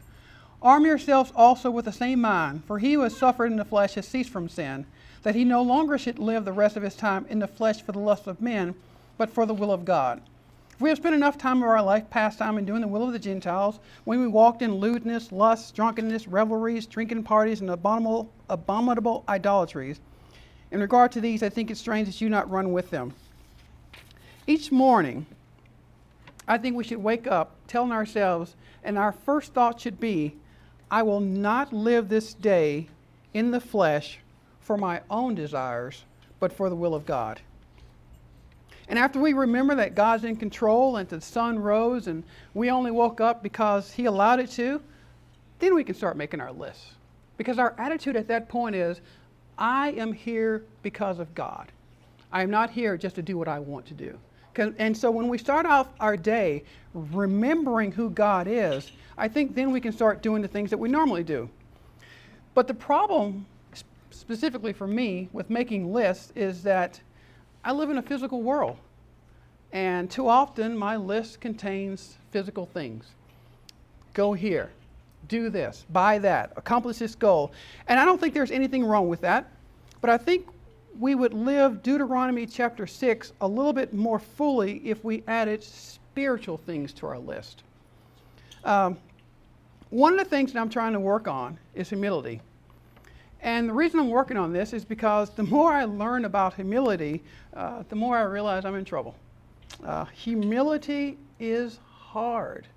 arm 0.62 0.86
yourselves 0.86 1.32
also 1.36 1.70
with 1.70 1.86
the 1.86 1.92
same 1.92 2.22
mind, 2.22 2.64
for 2.66 2.80
he 2.80 2.94
who 2.94 3.02
has 3.02 3.16
suffered 3.16 3.52
in 3.52 3.58
the 3.58 3.66
flesh 3.66 3.96
has 3.96 4.08
ceased 4.08 4.30
from 4.30 4.50
sin, 4.50 4.86
that 5.24 5.36
he 5.36 5.44
no 5.44 5.62
longer 5.62 5.98
should 5.98 6.20
live 6.20 6.46
the 6.46 6.52
rest 6.52 6.78
of 6.78 6.84
his 6.84 6.96
time 6.96 7.26
in 7.30 7.40
the 7.40 7.48
flesh 7.48 7.82
for 7.82 7.92
the 7.92 8.00
lust 8.00 8.28
of 8.28 8.42
men, 8.42 8.76
but 9.18 9.30
for 9.30 9.46
the 9.46 9.54
will 9.54 9.72
of 9.72 9.86
God. 9.86 10.22
If 10.72 10.82
we 10.82 10.90
have 10.90 10.98
spent 10.98 11.16
enough 11.16 11.38
time 11.38 11.64
of 11.64 11.70
our 11.70 11.82
life 11.82 12.10
pastime 12.10 12.58
in 12.58 12.66
doing 12.66 12.82
the 12.82 12.88
will 12.88 13.04
of 13.04 13.14
the 13.14 13.20
Gentiles, 13.20 13.80
when 14.04 14.20
we 14.20 14.28
walked 14.28 14.62
in 14.62 14.76
lewdness, 14.76 15.32
lust, 15.32 15.74
drunkenness, 15.74 16.28
revelries, 16.28 16.86
drinking 16.86 17.24
parties, 17.24 17.62
and 17.62 17.70
abominable, 17.70 18.30
abominable 18.50 19.24
idolatries, 19.30 20.00
in 20.72 20.82
regard 20.82 21.14
to 21.14 21.22
these, 21.22 21.44
I 21.44 21.50
think 21.50 21.72
it's 21.72 21.80
strange 21.80 22.08
that 22.08 22.20
you 22.20 22.30
not 22.30 22.50
run 22.50 22.74
with 22.74 22.90
them. 22.90 23.14
Each 24.48 24.72
morning, 24.72 25.26
I 26.48 26.58
think 26.58 26.76
we 26.76 26.84
should 26.84 27.02
wake 27.02 27.28
up 27.28 27.56
telling 27.68 27.92
ourselves, 27.92 28.56
and 28.84 28.98
our 28.98 29.12
first 29.12 29.54
thought 29.54 29.82
should 29.82 30.00
be, 30.00 30.36
I 30.92 31.02
will 31.04 31.20
not 31.20 31.74
live 31.74 32.10
this 32.10 32.34
day 32.34 32.88
in 33.34 33.52
the 33.52 33.60
flesh 33.60 34.20
for 34.62 34.78
my 34.78 35.02
own 35.10 35.36
desires, 35.36 36.04
but 36.40 36.54
for 36.54 36.70
the 36.70 36.76
will 36.76 36.94
of 36.94 37.06
God. 37.06 37.42
And 38.88 39.00
after 39.00 39.20
we 39.20 39.34
remember 39.34 39.76
that 39.76 39.96
God's 39.96 40.24
in 40.24 40.36
control 40.36 40.98
and 40.98 41.10
the 41.10 41.20
sun 41.20 41.58
rose 41.58 42.08
and 42.08 42.24
we 42.54 42.70
only 42.70 42.92
woke 42.92 43.20
up 43.20 43.42
because 43.42 43.92
He 43.92 44.06
allowed 44.06 44.40
it 44.40 44.52
to, 44.52 44.82
then 45.60 45.74
we 45.74 45.84
can 45.84 45.96
start 45.96 46.18
making 46.18 46.42
our 46.42 46.52
lists. 46.52 46.92
Because 47.38 47.58
our 47.58 47.74
attitude 47.78 48.16
at 48.16 48.28
that 48.28 48.48
point 48.48 48.76
is, 48.76 49.02
I 49.58 49.92
am 49.92 50.14
here 50.14 50.64
because 50.84 51.20
of 51.20 51.34
God. 51.34 51.72
I 52.32 52.44
am 52.44 52.52
not 52.52 52.70
here 52.70 52.98
just 52.98 53.16
to 53.16 53.22
do 53.22 53.38
what 53.38 53.48
I 53.48 53.60
want 53.60 53.86
to 53.88 53.94
do. 53.94 54.18
And 54.58 54.96
so 54.96 55.12
when 55.12 55.28
we 55.28 55.38
start 55.38 55.66
off 55.66 55.90
our 56.00 56.16
day 56.18 56.64
remembering 56.94 57.92
who 57.92 58.10
God 58.10 58.48
is, 58.48 58.92
I 59.18 59.28
think 59.28 59.56
then 59.56 59.72
we 59.72 59.82
can 59.82 59.92
start 59.92 60.22
doing 60.22 60.42
the 60.42 60.48
things 60.48 60.70
that 60.70 60.78
we 60.78 60.90
normally 60.90 61.24
do. 61.24 61.50
But 62.54 62.68
the 62.68 62.74
problem, 62.74 63.46
specifically 64.12 64.74
for 64.74 64.88
me, 64.88 65.30
with 65.34 65.50
making 65.50 65.92
lists 65.92 66.32
is 66.36 66.64
that 66.64 67.00
I 67.64 67.72
live 67.72 67.90
in 67.90 67.98
a 67.98 68.02
physical 68.02 68.42
world. 68.42 68.78
And 69.72 70.10
too 70.10 70.30
often 70.30 70.78
my 70.78 70.96
list 70.96 71.42
contains 71.42 72.18
physical 72.32 72.66
things. 72.66 73.08
Go 74.14 74.32
here, 74.32 74.72
do 75.28 75.50
this, 75.50 75.86
buy 75.90 76.18
that, 76.20 76.54
accomplish 76.56 76.98
this 76.98 77.16
goal. 77.16 77.52
And 77.88 78.00
I 78.00 78.06
don't 78.06 78.22
think 78.22 78.34
there's 78.34 78.52
anything 78.52 78.86
wrong 78.86 79.10
with 79.10 79.22
that. 79.22 79.52
But 80.00 80.10
I 80.10 80.18
think 80.18 80.48
we 81.00 81.16
would 81.16 81.34
live 81.34 81.84
Deuteronomy 81.84 82.46
chapter 82.46 82.88
6 82.88 83.34
a 83.42 83.48
little 83.48 83.74
bit 83.74 83.94
more 83.94 84.20
fully 84.20 84.78
if 84.88 85.04
we 85.04 85.24
added 85.28 85.64
spiritual 85.64 86.58
things 86.58 86.94
to 86.94 87.08
our 87.08 87.20
list. 87.20 87.64
Um, 88.64 88.98
one 89.90 90.14
of 90.14 90.20
the 90.20 90.26
things 90.26 90.54
that 90.54 90.60
I'm 90.60 90.70
trying 90.70 90.94
to 90.94 91.00
work 91.00 91.28
on 91.28 91.58
is 91.74 91.90
humility. 91.90 92.42
And 93.42 93.70
the 93.70 93.74
reason 93.74 94.00
I'm 94.00 94.10
working 94.10 94.38
on 94.38 94.54
this 94.54 94.74
is 94.74 94.86
because 94.86 95.30
the 95.30 95.44
more 95.44 95.74
I 95.74 95.84
learn 95.84 96.26
about 96.26 96.56
humility, 96.56 97.24
uh, 97.54 97.84
the 97.90 97.96
more 97.96 98.18
I 98.18 98.24
realize 98.24 98.66
I'm 98.66 98.76
in 98.76 98.86
trouble. 98.86 99.16
Uh, 99.84 100.06
humility 100.06 101.18
is 101.40 101.80
hard. 101.92 102.68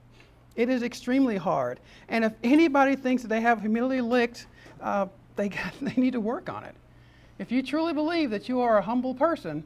It 0.56 0.68
is 0.68 0.82
extremely 0.82 1.36
hard. 1.36 1.78
And 2.08 2.24
if 2.24 2.32
anybody 2.42 2.96
thinks 2.96 3.22
that 3.22 3.28
they 3.28 3.40
have 3.40 3.60
humility 3.60 4.00
licked, 4.00 4.46
uh, 4.82 5.06
they, 5.36 5.50
they 5.80 5.94
need 5.94 6.12
to 6.12 6.20
work 6.20 6.48
on 6.48 6.64
it. 6.64 6.74
If 7.38 7.52
you 7.52 7.62
truly 7.62 7.92
believe 7.92 8.30
that 8.30 8.48
you 8.48 8.60
are 8.60 8.78
a 8.78 8.82
humble 8.82 9.14
person, 9.14 9.62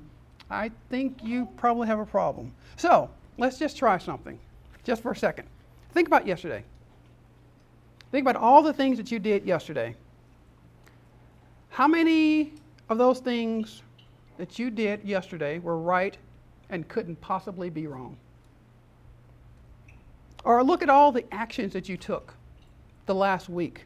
I 0.51 0.71
think 0.91 1.23
you 1.23 1.49
probably 1.57 1.87
have 1.87 1.99
a 1.99 2.07
problem. 2.07 2.53
So, 2.77 3.11
let's 3.39 3.59
just 3.59 3.77
try 3.77 3.99
something, 3.99 4.39
just 4.85 5.03
for 5.03 5.13
a 5.13 5.17
second. 5.17 5.49
Think 5.93 6.07
about 6.07 6.27
yesterday. 6.27 6.65
Think 8.11 8.29
about 8.29 8.37
all 8.37 8.63
the 8.63 8.75
things 8.75 8.99
that 8.99 9.11
you 9.11 9.19
did 9.19 9.47
yesterday. 9.47 9.97
How 11.71 11.89
many 11.89 12.53
of 12.91 12.99
those 12.99 13.21
things 13.21 13.83
that 14.37 14.59
you 14.59 14.71
did 14.71 15.03
yesterday 15.05 15.59
were 15.59 15.79
right 15.79 16.19
and 16.69 16.87
couldn't 16.89 17.21
possibly 17.23 17.71
be 17.71 17.87
wrong? 17.87 18.17
Or 20.45 20.63
look 20.63 20.83
at 20.83 20.91
all 20.91 21.13
the 21.13 21.25
actions 21.33 21.73
that 21.73 21.89
you 21.89 21.97
took 21.97 22.35
the 23.07 23.15
last 23.15 23.49
week. 23.49 23.85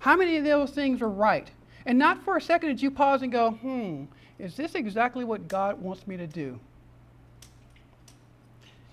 How 0.00 0.16
many 0.16 0.36
of 0.36 0.44
those 0.44 0.70
things 0.70 1.00
are 1.00 1.08
right? 1.08 1.50
And 1.86 1.98
not 1.98 2.22
for 2.24 2.36
a 2.36 2.40
second 2.40 2.68
did 2.68 2.82
you 2.82 2.90
pause 2.90 3.22
and 3.22 3.30
go, 3.30 3.52
hmm, 3.52 4.04
is 4.38 4.56
this 4.56 4.74
exactly 4.74 5.24
what 5.24 5.46
God 5.48 5.80
wants 5.80 6.06
me 6.06 6.16
to 6.16 6.26
do? 6.26 6.58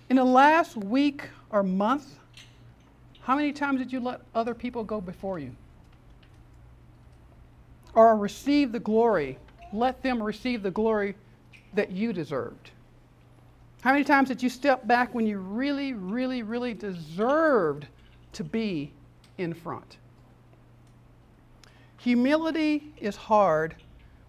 In 0.09 0.17
the 0.17 0.23
last 0.23 0.77
week 0.77 1.27
or 1.49 1.63
month, 1.63 2.15
how 3.21 3.35
many 3.35 3.51
times 3.51 3.79
did 3.79 3.91
you 3.91 3.99
let 3.99 4.21
other 4.35 4.53
people 4.53 4.83
go 4.83 5.01
before 5.01 5.39
you? 5.39 5.55
Or 7.95 8.15
receive 8.15 8.71
the 8.71 8.79
glory? 8.79 9.39
Let 9.73 10.03
them 10.03 10.21
receive 10.21 10.61
the 10.61 10.71
glory 10.71 11.15
that 11.73 11.91
you 11.91 12.13
deserved. 12.13 12.69
How 13.81 13.91
many 13.91 14.03
times 14.03 14.27
did 14.27 14.43
you 14.43 14.49
step 14.49 14.85
back 14.87 15.15
when 15.15 15.25
you 15.25 15.39
really, 15.39 15.93
really, 15.93 16.43
really 16.43 16.75
deserved 16.75 17.87
to 18.33 18.43
be 18.43 18.93
in 19.39 19.53
front? 19.53 19.97
Humility 22.03 22.91
is 22.99 23.15
hard 23.15 23.75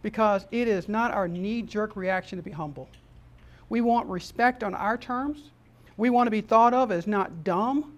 because 0.02 0.46
it 0.52 0.68
is 0.68 0.88
not 0.88 1.10
our 1.10 1.26
knee 1.26 1.60
jerk 1.60 1.96
reaction 1.96 2.38
to 2.38 2.42
be 2.42 2.52
humble. 2.52 2.88
We 3.68 3.80
want 3.80 4.08
respect 4.08 4.62
on 4.62 4.76
our 4.76 4.96
terms. 4.96 5.50
We 5.96 6.08
want 6.08 6.28
to 6.28 6.30
be 6.30 6.40
thought 6.40 6.72
of 6.72 6.92
as 6.92 7.08
not 7.08 7.42
dumb. 7.42 7.96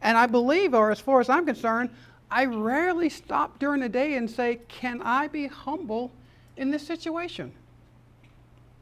And 0.00 0.16
I 0.16 0.24
believe, 0.24 0.72
or 0.72 0.90
as 0.90 0.98
far 0.98 1.20
as 1.20 1.28
I'm 1.28 1.44
concerned, 1.44 1.90
I 2.30 2.46
rarely 2.46 3.10
stop 3.10 3.58
during 3.58 3.82
the 3.82 3.88
day 3.90 4.14
and 4.14 4.30
say, 4.30 4.60
Can 4.66 5.02
I 5.02 5.28
be 5.28 5.46
humble 5.46 6.10
in 6.56 6.70
this 6.70 6.86
situation? 6.86 7.52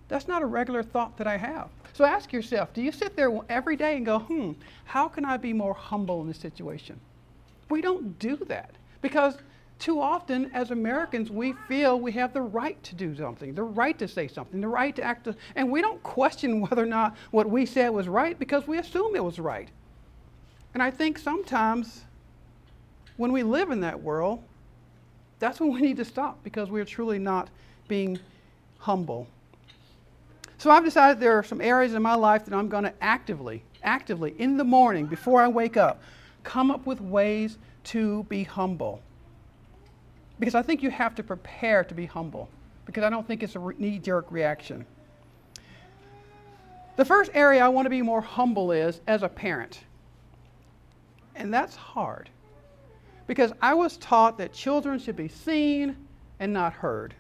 That's 0.06 0.28
not 0.28 0.42
a 0.42 0.46
regular 0.46 0.84
thought 0.84 1.16
that 1.16 1.26
I 1.26 1.38
have. 1.38 1.70
So 1.92 2.04
ask 2.04 2.32
yourself 2.32 2.72
do 2.72 2.82
you 2.82 2.92
sit 2.92 3.16
there 3.16 3.36
every 3.48 3.74
day 3.74 3.96
and 3.96 4.06
go, 4.06 4.20
Hmm, 4.20 4.52
how 4.84 5.08
can 5.08 5.24
I 5.24 5.38
be 5.38 5.52
more 5.52 5.74
humble 5.74 6.20
in 6.20 6.28
this 6.28 6.38
situation? 6.38 7.00
We 7.68 7.80
don't 7.80 8.16
do 8.20 8.36
that 8.46 8.70
because 9.02 9.38
too 9.78 10.00
often, 10.00 10.50
as 10.54 10.70
Americans, 10.70 11.30
we 11.30 11.52
feel 11.68 12.00
we 12.00 12.12
have 12.12 12.32
the 12.32 12.40
right 12.40 12.82
to 12.82 12.94
do 12.94 13.14
something, 13.14 13.54
the 13.54 13.62
right 13.62 13.98
to 13.98 14.08
say 14.08 14.26
something, 14.26 14.60
the 14.60 14.68
right 14.68 14.96
to 14.96 15.02
act, 15.02 15.28
and 15.54 15.70
we 15.70 15.82
don't 15.82 16.02
question 16.02 16.60
whether 16.68 16.82
or 16.82 16.86
not 16.86 17.16
what 17.30 17.48
we 17.48 17.66
said 17.66 17.90
was 17.90 18.08
right 18.08 18.38
because 18.38 18.66
we 18.66 18.78
assume 18.78 19.14
it 19.14 19.24
was 19.24 19.38
right. 19.38 19.68
And 20.72 20.82
I 20.82 20.90
think 20.90 21.18
sometimes 21.18 22.02
when 23.16 23.32
we 23.32 23.42
live 23.42 23.70
in 23.70 23.80
that 23.80 24.02
world, 24.02 24.42
that's 25.38 25.60
when 25.60 25.72
we 25.72 25.80
need 25.80 25.98
to 25.98 26.04
stop 26.04 26.42
because 26.42 26.70
we're 26.70 26.84
truly 26.84 27.18
not 27.18 27.48
being 27.88 28.18
humble. 28.78 29.26
So 30.58 30.70
I've 30.70 30.84
decided 30.84 31.20
there 31.20 31.38
are 31.38 31.42
some 31.42 31.60
areas 31.60 31.92
in 31.92 32.02
my 32.02 32.14
life 32.14 32.46
that 32.46 32.54
I'm 32.54 32.68
going 32.68 32.84
to 32.84 32.94
actively, 33.02 33.62
actively, 33.82 34.34
in 34.38 34.56
the 34.56 34.64
morning 34.64 35.04
before 35.04 35.42
I 35.42 35.48
wake 35.48 35.76
up, 35.76 36.00
come 36.44 36.70
up 36.70 36.86
with 36.86 37.00
ways 37.00 37.58
to 37.84 38.24
be 38.24 38.44
humble 38.44 39.02
because 40.38 40.54
I 40.54 40.62
think 40.62 40.82
you 40.82 40.90
have 40.90 41.14
to 41.16 41.22
prepare 41.22 41.84
to 41.84 41.94
be 41.94 42.06
humble, 42.06 42.48
because 42.84 43.04
I 43.04 43.10
don't 43.10 43.26
think 43.26 43.42
it's 43.42 43.56
a 43.56 43.72
knee 43.78 43.98
jerk 43.98 44.26
reaction. 44.30 44.84
The 46.96 47.04
first 47.04 47.30
area 47.34 47.64
I 47.64 47.68
want 47.68 47.86
to 47.86 47.90
be 47.90 48.02
more 48.02 48.20
humble 48.20 48.72
is 48.72 49.00
as 49.06 49.22
a 49.22 49.28
parent. 49.28 49.80
And 51.34 51.52
that's 51.52 51.76
hard 51.76 52.30
because 53.26 53.52
I 53.60 53.74
was 53.74 53.96
taught 53.98 54.38
that 54.38 54.52
children 54.52 54.98
should 54.98 55.16
be 55.16 55.28
seen 55.28 55.96
and 56.40 56.52
not 56.52 56.72
heard. 56.72 57.14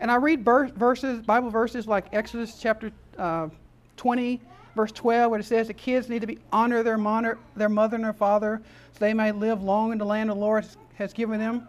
And 0.00 0.10
I 0.10 0.14
read 0.14 0.44
verses, 0.44 1.22
Bible 1.22 1.50
verses 1.50 1.86
like 1.86 2.06
Exodus 2.12 2.58
chapter 2.60 2.92
uh, 3.18 3.48
20, 3.96 4.40
verse 4.76 4.92
12, 4.92 5.30
where 5.30 5.40
it 5.40 5.44
says 5.44 5.66
the 5.66 5.74
kids 5.74 6.08
need 6.08 6.20
to 6.20 6.26
be 6.26 6.38
honor 6.52 6.82
their, 6.82 6.98
their 7.56 7.68
mother 7.68 7.96
and 7.96 8.04
their 8.04 8.12
father 8.12 8.62
so 8.92 8.98
they 9.00 9.12
may 9.12 9.32
live 9.32 9.62
long 9.62 9.92
in 9.92 9.98
the 9.98 10.04
land 10.04 10.30
the 10.30 10.34
Lord 10.34 10.64
has 10.94 11.12
given 11.12 11.40
them. 11.40 11.66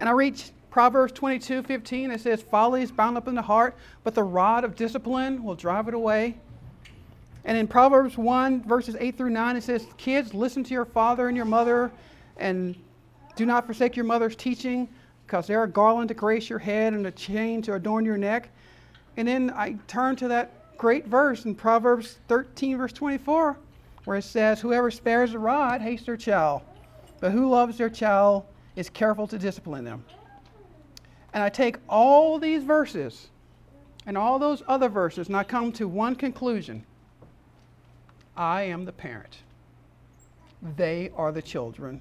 And 0.00 0.08
I 0.08 0.12
read 0.12 0.42
Proverbs 0.70 1.12
22 1.12 1.62
15. 1.62 2.10
It 2.10 2.20
says, 2.22 2.40
Folly 2.42 2.82
is 2.82 2.90
bound 2.90 3.18
up 3.18 3.28
in 3.28 3.34
the 3.34 3.42
heart, 3.42 3.76
but 4.02 4.14
the 4.14 4.22
rod 4.22 4.64
of 4.64 4.74
discipline 4.74 5.44
will 5.44 5.54
drive 5.54 5.88
it 5.88 5.94
away. 5.94 6.38
And 7.44 7.56
in 7.56 7.68
Proverbs 7.68 8.16
1, 8.16 8.64
verses 8.64 8.96
8 8.98 9.16
through 9.16 9.30
9, 9.30 9.56
it 9.56 9.62
says, 9.62 9.86
Kids, 9.98 10.32
listen 10.32 10.64
to 10.64 10.74
your 10.74 10.86
father 10.86 11.28
and 11.28 11.36
your 11.36 11.46
mother, 11.46 11.92
and 12.38 12.74
do 13.36 13.44
not 13.44 13.66
forsake 13.66 13.94
your 13.94 14.06
mother's 14.06 14.36
teaching, 14.36 14.88
because 15.26 15.46
they're 15.46 15.64
a 15.64 15.68
garland 15.68 16.08
to 16.08 16.14
grace 16.14 16.48
your 16.48 16.58
head 16.58 16.94
and 16.94 17.06
a 17.06 17.10
chain 17.10 17.60
to 17.62 17.74
adorn 17.74 18.04
your 18.04 18.18
neck. 18.18 18.48
And 19.18 19.28
then 19.28 19.52
I 19.54 19.76
turn 19.86 20.16
to 20.16 20.28
that 20.28 20.76
great 20.78 21.06
verse 21.06 21.44
in 21.44 21.54
Proverbs 21.54 22.18
13, 22.28 22.78
verse 22.78 22.92
24, 22.94 23.58
where 24.04 24.16
it 24.16 24.24
says, 24.24 24.60
Whoever 24.60 24.90
spares 24.90 25.34
a 25.34 25.38
rod 25.38 25.82
hates 25.82 26.04
their 26.04 26.16
child, 26.16 26.62
but 27.20 27.32
who 27.32 27.50
loves 27.50 27.76
their 27.76 27.90
child 27.90 28.44
is 28.80 28.88
careful 28.88 29.26
to 29.26 29.38
discipline 29.38 29.84
them. 29.84 30.02
And 31.34 31.42
I 31.42 31.50
take 31.50 31.76
all 31.86 32.38
these 32.38 32.64
verses 32.64 33.28
and 34.06 34.16
all 34.16 34.38
those 34.38 34.62
other 34.66 34.88
verses 34.88 35.28
and 35.28 35.36
I 35.36 35.44
come 35.44 35.70
to 35.72 35.86
one 35.86 36.16
conclusion 36.16 36.84
I 38.36 38.62
am 38.62 38.86
the 38.86 38.92
parent. 38.92 39.36
They 40.76 41.10
are 41.14 41.30
the 41.30 41.42
children. 41.42 42.00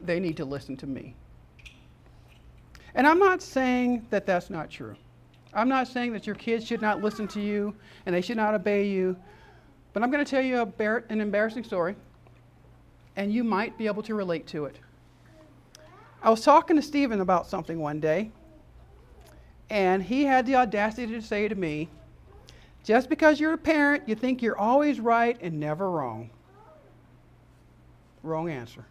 They 0.00 0.20
need 0.20 0.36
to 0.36 0.44
listen 0.44 0.76
to 0.76 0.86
me. 0.86 1.16
And 2.94 3.04
I'm 3.04 3.18
not 3.18 3.42
saying 3.42 4.06
that 4.10 4.24
that's 4.24 4.50
not 4.50 4.70
true. 4.70 4.94
I'm 5.52 5.68
not 5.68 5.88
saying 5.88 6.12
that 6.12 6.26
your 6.26 6.36
kids 6.36 6.64
should 6.64 6.80
not 6.80 7.02
listen 7.02 7.26
to 7.28 7.40
you 7.40 7.74
and 8.06 8.14
they 8.14 8.20
should 8.20 8.36
not 8.36 8.54
obey 8.54 8.86
you. 8.86 9.16
But 9.92 10.04
I'm 10.04 10.12
going 10.12 10.24
to 10.24 10.30
tell 10.30 10.42
you 10.42 10.72
an 11.08 11.20
embarrassing 11.20 11.64
story, 11.64 11.96
and 13.16 13.32
you 13.32 13.42
might 13.42 13.76
be 13.76 13.86
able 13.86 14.02
to 14.04 14.14
relate 14.14 14.46
to 14.48 14.66
it. 14.66 14.78
I 16.22 16.30
was 16.30 16.40
talking 16.40 16.76
to 16.76 16.82
Stephen 16.82 17.20
about 17.20 17.46
something 17.46 17.78
one 17.78 18.00
day, 18.00 18.30
and 19.70 20.02
he 20.02 20.24
had 20.24 20.46
the 20.46 20.56
audacity 20.56 21.12
to 21.12 21.22
say 21.22 21.46
to 21.46 21.54
me, 21.54 21.88
Just 22.82 23.08
because 23.08 23.38
you're 23.38 23.52
a 23.52 23.58
parent, 23.58 24.08
you 24.08 24.14
think 24.14 24.42
you're 24.42 24.58
always 24.58 24.98
right 24.98 25.38
and 25.40 25.60
never 25.60 25.90
wrong. 25.90 26.30
Wrong 28.22 28.48
answer. 28.48 28.84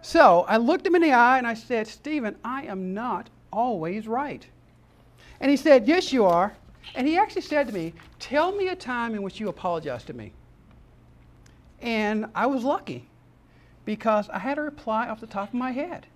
So 0.00 0.44
I 0.48 0.56
looked 0.56 0.84
him 0.84 0.96
in 0.96 1.02
the 1.02 1.12
eye 1.12 1.38
and 1.38 1.46
I 1.46 1.54
said, 1.54 1.86
Stephen, 1.86 2.34
I 2.42 2.64
am 2.64 2.92
not 2.92 3.30
always 3.52 4.08
right. 4.08 4.44
And 5.40 5.50
he 5.50 5.56
said, 5.56 5.86
Yes, 5.86 6.12
you 6.12 6.24
are. 6.24 6.52
And 6.96 7.06
he 7.06 7.16
actually 7.16 7.42
said 7.42 7.68
to 7.68 7.72
me, 7.72 7.94
Tell 8.18 8.50
me 8.50 8.68
a 8.68 8.76
time 8.76 9.14
in 9.14 9.22
which 9.22 9.38
you 9.38 9.48
apologized 9.48 10.08
to 10.08 10.14
me. 10.14 10.32
And 11.80 12.26
I 12.34 12.46
was 12.46 12.64
lucky 12.64 13.08
because 13.84 14.28
I 14.30 14.38
had 14.38 14.58
a 14.58 14.62
reply 14.62 15.08
off 15.08 15.20
the 15.20 15.26
top 15.26 15.48
of 15.48 15.54
my 15.54 15.72
head. 15.72 16.06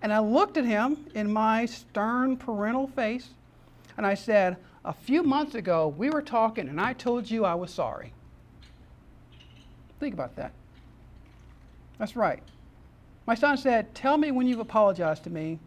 And 0.00 0.12
I 0.12 0.18
looked 0.18 0.56
at 0.56 0.64
him 0.64 1.06
in 1.14 1.32
my 1.32 1.66
stern 1.66 2.36
parental 2.36 2.88
face 2.88 3.28
and 3.96 4.06
I 4.06 4.14
said, 4.14 4.56
A 4.84 4.92
few 4.92 5.22
months 5.22 5.54
ago, 5.54 5.88
we 5.88 6.10
were 6.10 6.22
talking 6.22 6.68
and 6.68 6.80
I 6.80 6.92
told 6.92 7.30
you 7.30 7.44
I 7.44 7.54
was 7.54 7.72
sorry. 7.72 8.12
Think 10.00 10.14
about 10.14 10.34
that. 10.36 10.52
That's 11.98 12.16
right. 12.16 12.42
My 13.26 13.36
son 13.36 13.56
said, 13.56 13.94
Tell 13.94 14.18
me 14.18 14.32
when 14.32 14.48
you've 14.48 14.58
apologized 14.58 15.24
to 15.24 15.30
me 15.30 15.60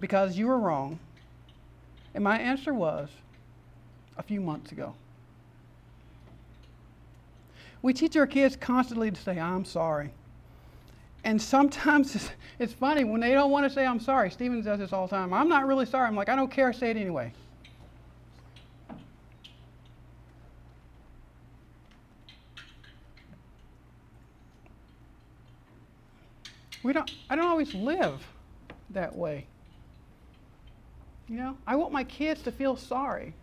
because 0.00 0.36
you 0.36 0.46
were 0.46 0.58
wrong. 0.58 0.98
And 2.14 2.24
my 2.24 2.38
answer 2.38 2.72
was, 2.72 3.10
A 4.16 4.22
few 4.22 4.40
months 4.40 4.72
ago. 4.72 4.94
We 7.84 7.92
teach 7.92 8.16
our 8.16 8.26
kids 8.26 8.56
constantly 8.56 9.10
to 9.10 9.20
say, 9.20 9.38
I'm 9.38 9.66
sorry. 9.66 10.10
And 11.22 11.40
sometimes 11.40 12.16
it's, 12.16 12.30
it's 12.58 12.72
funny 12.72 13.04
when 13.04 13.20
they 13.20 13.32
don't 13.32 13.50
want 13.50 13.68
to 13.68 13.70
say, 13.70 13.84
I'm 13.84 14.00
sorry. 14.00 14.30
Stephen 14.30 14.62
does 14.62 14.78
this 14.78 14.90
all 14.90 15.06
the 15.06 15.10
time. 15.14 15.34
I'm 15.34 15.50
not 15.50 15.66
really 15.66 15.84
sorry. 15.84 16.08
I'm 16.08 16.16
like, 16.16 16.30
I 16.30 16.34
don't 16.34 16.50
care. 16.50 16.72
Say 16.72 16.92
it 16.92 16.96
anyway. 16.96 17.30
We 26.82 26.94
don't, 26.94 27.10
I 27.28 27.36
don't 27.36 27.48
always 27.48 27.74
live 27.74 28.26
that 28.88 29.14
way. 29.14 29.44
You 31.28 31.36
know, 31.36 31.58
I 31.66 31.76
want 31.76 31.92
my 31.92 32.04
kids 32.04 32.40
to 32.44 32.50
feel 32.50 32.76
sorry, 32.76 33.34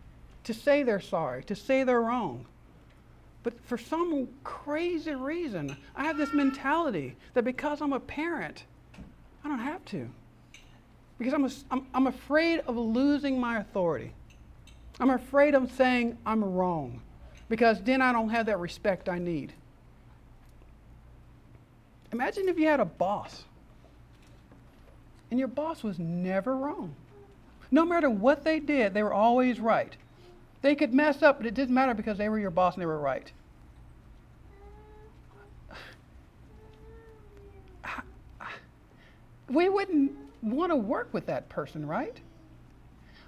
to 0.46 0.54
say 0.56 0.82
they're 0.82 1.00
sorry, 1.00 1.44
to 1.44 1.56
say 1.56 1.84
they're 1.84 2.02
wrong. 2.02 2.48
But 3.44 3.60
for 3.66 3.78
some 3.78 4.28
crazy 4.44 5.16
reason, 5.16 5.76
I 5.96 6.04
have 6.04 6.18
this 6.18 6.34
mentality 6.34 7.16
that 7.34 7.44
because 7.44 7.82
I'm 7.82 7.94
a 7.94 8.00
parent, 8.00 8.66
I 9.44 9.48
don't 9.48 9.60
have 9.60 9.84
to. 9.86 10.10
Because 11.18 11.34
I'm, 11.34 11.46
a, 11.46 11.50
I'm, 11.72 11.88
I'm 11.94 12.08
afraid 12.08 12.60
of 12.68 12.78
losing 12.78 13.40
my 13.40 13.60
authority. 13.60 14.14
I'm 15.00 15.10
afraid 15.10 15.56
of 15.56 15.72
saying 15.72 16.18
I'm 16.26 16.44
wrong 16.44 17.02
because 17.50 17.82
then 17.82 18.02
I 18.02 18.12
don't 18.12 18.30
have 18.30 18.46
that 18.46 18.60
respect 18.60 19.10
I 19.10 19.20
need. 19.20 19.54
Imagine 22.12 22.50
if 22.50 22.60
you 22.60 22.68
had 22.68 22.80
a 22.80 22.86
boss 22.86 23.46
and 25.30 25.40
your 25.40 25.48
boss 25.48 25.84
was 25.84 25.98
never 25.98 26.56
wrong. 26.56 26.94
No 27.72 27.86
matter 27.86 28.10
what 28.10 28.44
they 28.44 28.60
did, 28.60 28.94
they 28.94 29.02
were 29.02 29.14
always 29.14 29.60
right. 29.60 29.96
They 30.62 30.76
could 30.76 30.94
mess 30.94 31.24
up, 31.24 31.38
but 31.38 31.48
it 31.48 31.54
didn't 31.54 31.74
matter 31.74 31.94
because 31.94 32.18
they 32.18 32.30
were 32.30 32.40
your 32.40 32.52
boss 32.52 32.76
and 32.76 32.82
they 32.82 32.86
were 32.86 33.00
right. 33.00 33.32
We 39.50 39.68
wouldn't 39.68 40.14
want 40.42 40.72
to 40.72 40.78
work 40.78 41.10
with 41.14 41.26
that 41.26 41.50
person, 41.50 41.86
right? 41.86 42.18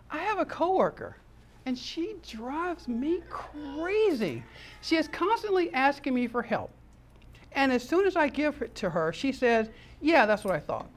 I 0.09 0.19
have 0.19 0.39
a 0.39 0.45
coworker 0.45 1.17
and 1.65 1.77
she 1.77 2.15
drives 2.27 2.87
me 2.87 3.21
crazy. 3.29 4.43
She 4.81 4.95
is 4.95 5.07
constantly 5.07 5.73
asking 5.73 6.13
me 6.13 6.27
for 6.27 6.41
help. 6.41 6.71
And 7.53 7.71
as 7.71 7.87
soon 7.87 8.05
as 8.05 8.15
I 8.15 8.27
give 8.29 8.61
it 8.61 8.75
to 8.75 8.89
her, 8.89 9.13
she 9.13 9.31
says, 9.31 9.69
Yeah, 10.01 10.25
that's 10.25 10.43
what 10.43 10.55
I 10.55 10.59
thought. 10.59 10.89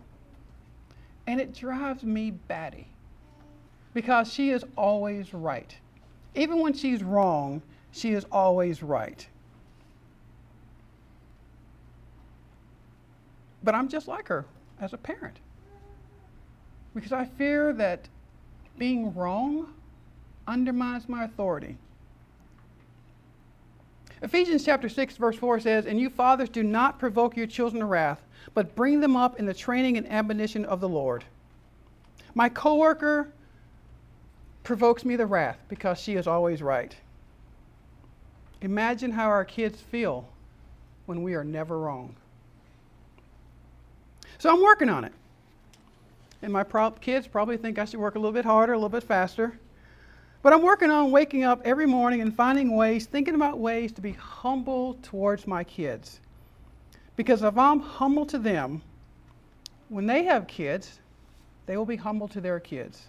And 1.27 1.41
it 1.41 1.55
drives 1.55 2.03
me 2.03 2.31
batty 2.31 2.89
because 3.95 4.33
she 4.33 4.51
is 4.51 4.65
always 4.77 5.35
right. 5.35 5.75
Even 6.37 6.61
when 6.61 6.75
she's 6.75 7.03
wrong, 7.03 7.63
she 7.91 8.13
is 8.13 8.27
always 8.31 8.83
right. 8.83 9.27
But 13.65 13.75
I'm 13.75 13.89
just 13.89 14.07
like 14.07 14.29
her 14.29 14.45
as 14.81 14.93
a 14.93 14.99
parent 14.99 15.39
because 16.95 17.13
I 17.13 17.25
fear 17.25 17.73
that 17.73 18.09
being 18.79 19.15
wrong 19.15 19.73
undermines 20.47 21.09
my 21.09 21.25
authority. 21.25 21.77
Ephesians 24.23 24.65
chapter 24.65 24.89
6 24.89 25.17
verse 25.17 25.37
4 25.37 25.61
says, 25.61 25.87
"And 25.87 25.99
you 25.99 26.09
fathers 26.11 26.49
do 26.49 26.63
not 26.63 26.99
provoke 26.99 27.37
your 27.37 27.47
children 27.47 27.81
to 27.81 27.87
wrath, 27.87 28.25
but 28.55 28.75
bring 28.75 29.01
them 29.01 29.17
up 29.17 29.39
in 29.39 29.47
the 29.47 29.55
training 29.55 29.97
and 29.97 30.11
admonition 30.11 30.65
of 30.65 30.81
the 30.81 30.89
Lord." 30.89 31.25
My 32.35 32.49
coworker 32.49 33.33
provokes 34.67 35.05
me 35.05 35.17
to 35.17 35.25
wrath 35.25 35.59
because 35.69 35.97
she 35.97 36.17
is 36.17 36.27
always 36.27 36.61
right. 36.61 36.95
Imagine 38.63 39.13
how 39.13 39.27
our 39.27 39.45
kids 39.45 39.81
feel 39.81 40.29
when 41.07 41.23
we 41.23 41.35
are 41.35 41.45
never 41.45 41.79
wrong. 41.79 42.17
So 44.39 44.53
I'm 44.53 44.61
working 44.61 44.89
on 44.89 45.05
it. 45.05 45.13
And 46.43 46.53
my 46.53 46.65
kids 47.01 47.29
probably 47.29 47.57
think 47.57 47.79
I 47.79 47.85
should 47.85 48.01
work 48.01 48.17
a 48.17 48.19
little 48.19 48.33
bit 48.33 48.45
harder, 48.45 48.73
a 48.73 48.77
little 48.77 48.89
bit 48.89 49.05
faster. 49.05 49.57
But 50.43 50.53
I'm 50.53 50.63
working 50.63 50.91
on 50.91 51.13
waking 51.13 51.45
up 51.45 51.63
every 51.65 51.87
morning 51.87 52.21
and 52.21 52.35
finding 52.35 52.75
ways, 52.75 53.07
thinking 53.07 53.37
about 53.37 53.61
ways 53.61 53.93
to 53.93 54.01
be 54.01 54.13
humble 54.13 54.95
towards 54.95 55.47
my 55.47 55.63
kids. 55.63 56.19
Because 57.15 57.45
if 57.45 57.57
I'm 57.57 57.79
humble 57.79 58.27
to 58.27 58.39
them, 58.39 58.83
when 59.91 60.07
they 60.07 60.25
have 60.25 60.49
kids, 60.49 60.99
they 61.67 61.77
will 61.77 61.87
be 61.87 61.97
humble 61.97 62.27
to 62.29 62.41
their 62.41 62.59
kids. 62.59 63.07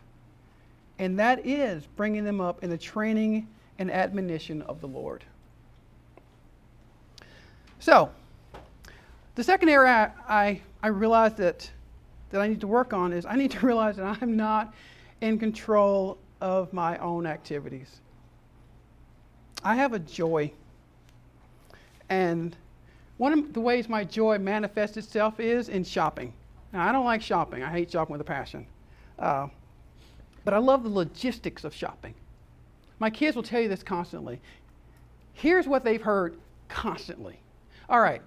And 1.00 1.20
that 1.20 1.46
is 1.46 1.86
bringing 1.96 2.24
them 2.24 2.42
up 2.42 2.64
in 2.64 2.70
the 2.70 2.78
training 2.78 3.48
and 3.80 3.92
admonition 3.92 4.62
of 4.64 4.82
the 4.82 4.88
Lord. 4.88 5.24
So, 7.80 8.10
the 9.36 9.44
second 9.44 9.70
area 9.70 10.12
I, 10.28 10.34
I, 10.34 10.62
I 10.82 10.88
realized 10.88 11.38
that, 11.38 11.70
that 12.32 12.42
I 12.42 12.48
need 12.48 12.62
to 12.62 12.68
work 12.68 12.94
on 12.94 13.14
is 13.14 13.26
I 13.26 13.36
need 13.36 13.52
to 13.52 13.60
realize 13.66 13.98
that 13.98 14.18
I'm 14.22 14.36
not 14.36 14.74
in 15.22 15.38
control 15.38 16.18
of 16.42 16.74
my 16.74 16.98
own 16.98 17.26
activities. 17.26 18.00
I 19.64 19.76
have 19.76 19.94
a 19.94 20.00
joy. 20.00 20.52
And 22.10 22.56
one 23.18 23.34
of 23.34 23.54
the 23.54 23.62
ways 23.62 23.90
my 23.90 24.04
joy 24.04 24.38
manifests 24.38 24.98
itself 24.98 25.40
is 25.40 25.70
in 25.70 25.84
shopping. 25.84 26.34
Now, 26.74 26.88
I 26.88 26.92
don't 26.92 27.06
like 27.06 27.22
shopping, 27.22 27.64
I 27.64 27.70
hate 27.70 27.92
shopping 27.92 28.14
with 28.14 28.22
a 28.22 28.26
passion. 28.26 28.66
Uh, 29.18 29.48
but 30.48 30.54
I 30.54 30.60
love 30.60 30.84
the 30.84 30.90
logistics 30.90 31.66
of 31.66 31.74
shopping. 31.76 32.14
My 33.00 33.10
kids 33.10 33.36
will 33.36 33.44
tell 33.44 33.60
you 33.60 33.68
this 33.68 33.84
constantly. 33.84 34.40
Here's 35.34 35.68
what 35.68 35.84
they've 35.84 36.02
heard 36.02 36.38
constantly. 36.70 37.38
All 37.90 38.00
right, 38.00 38.22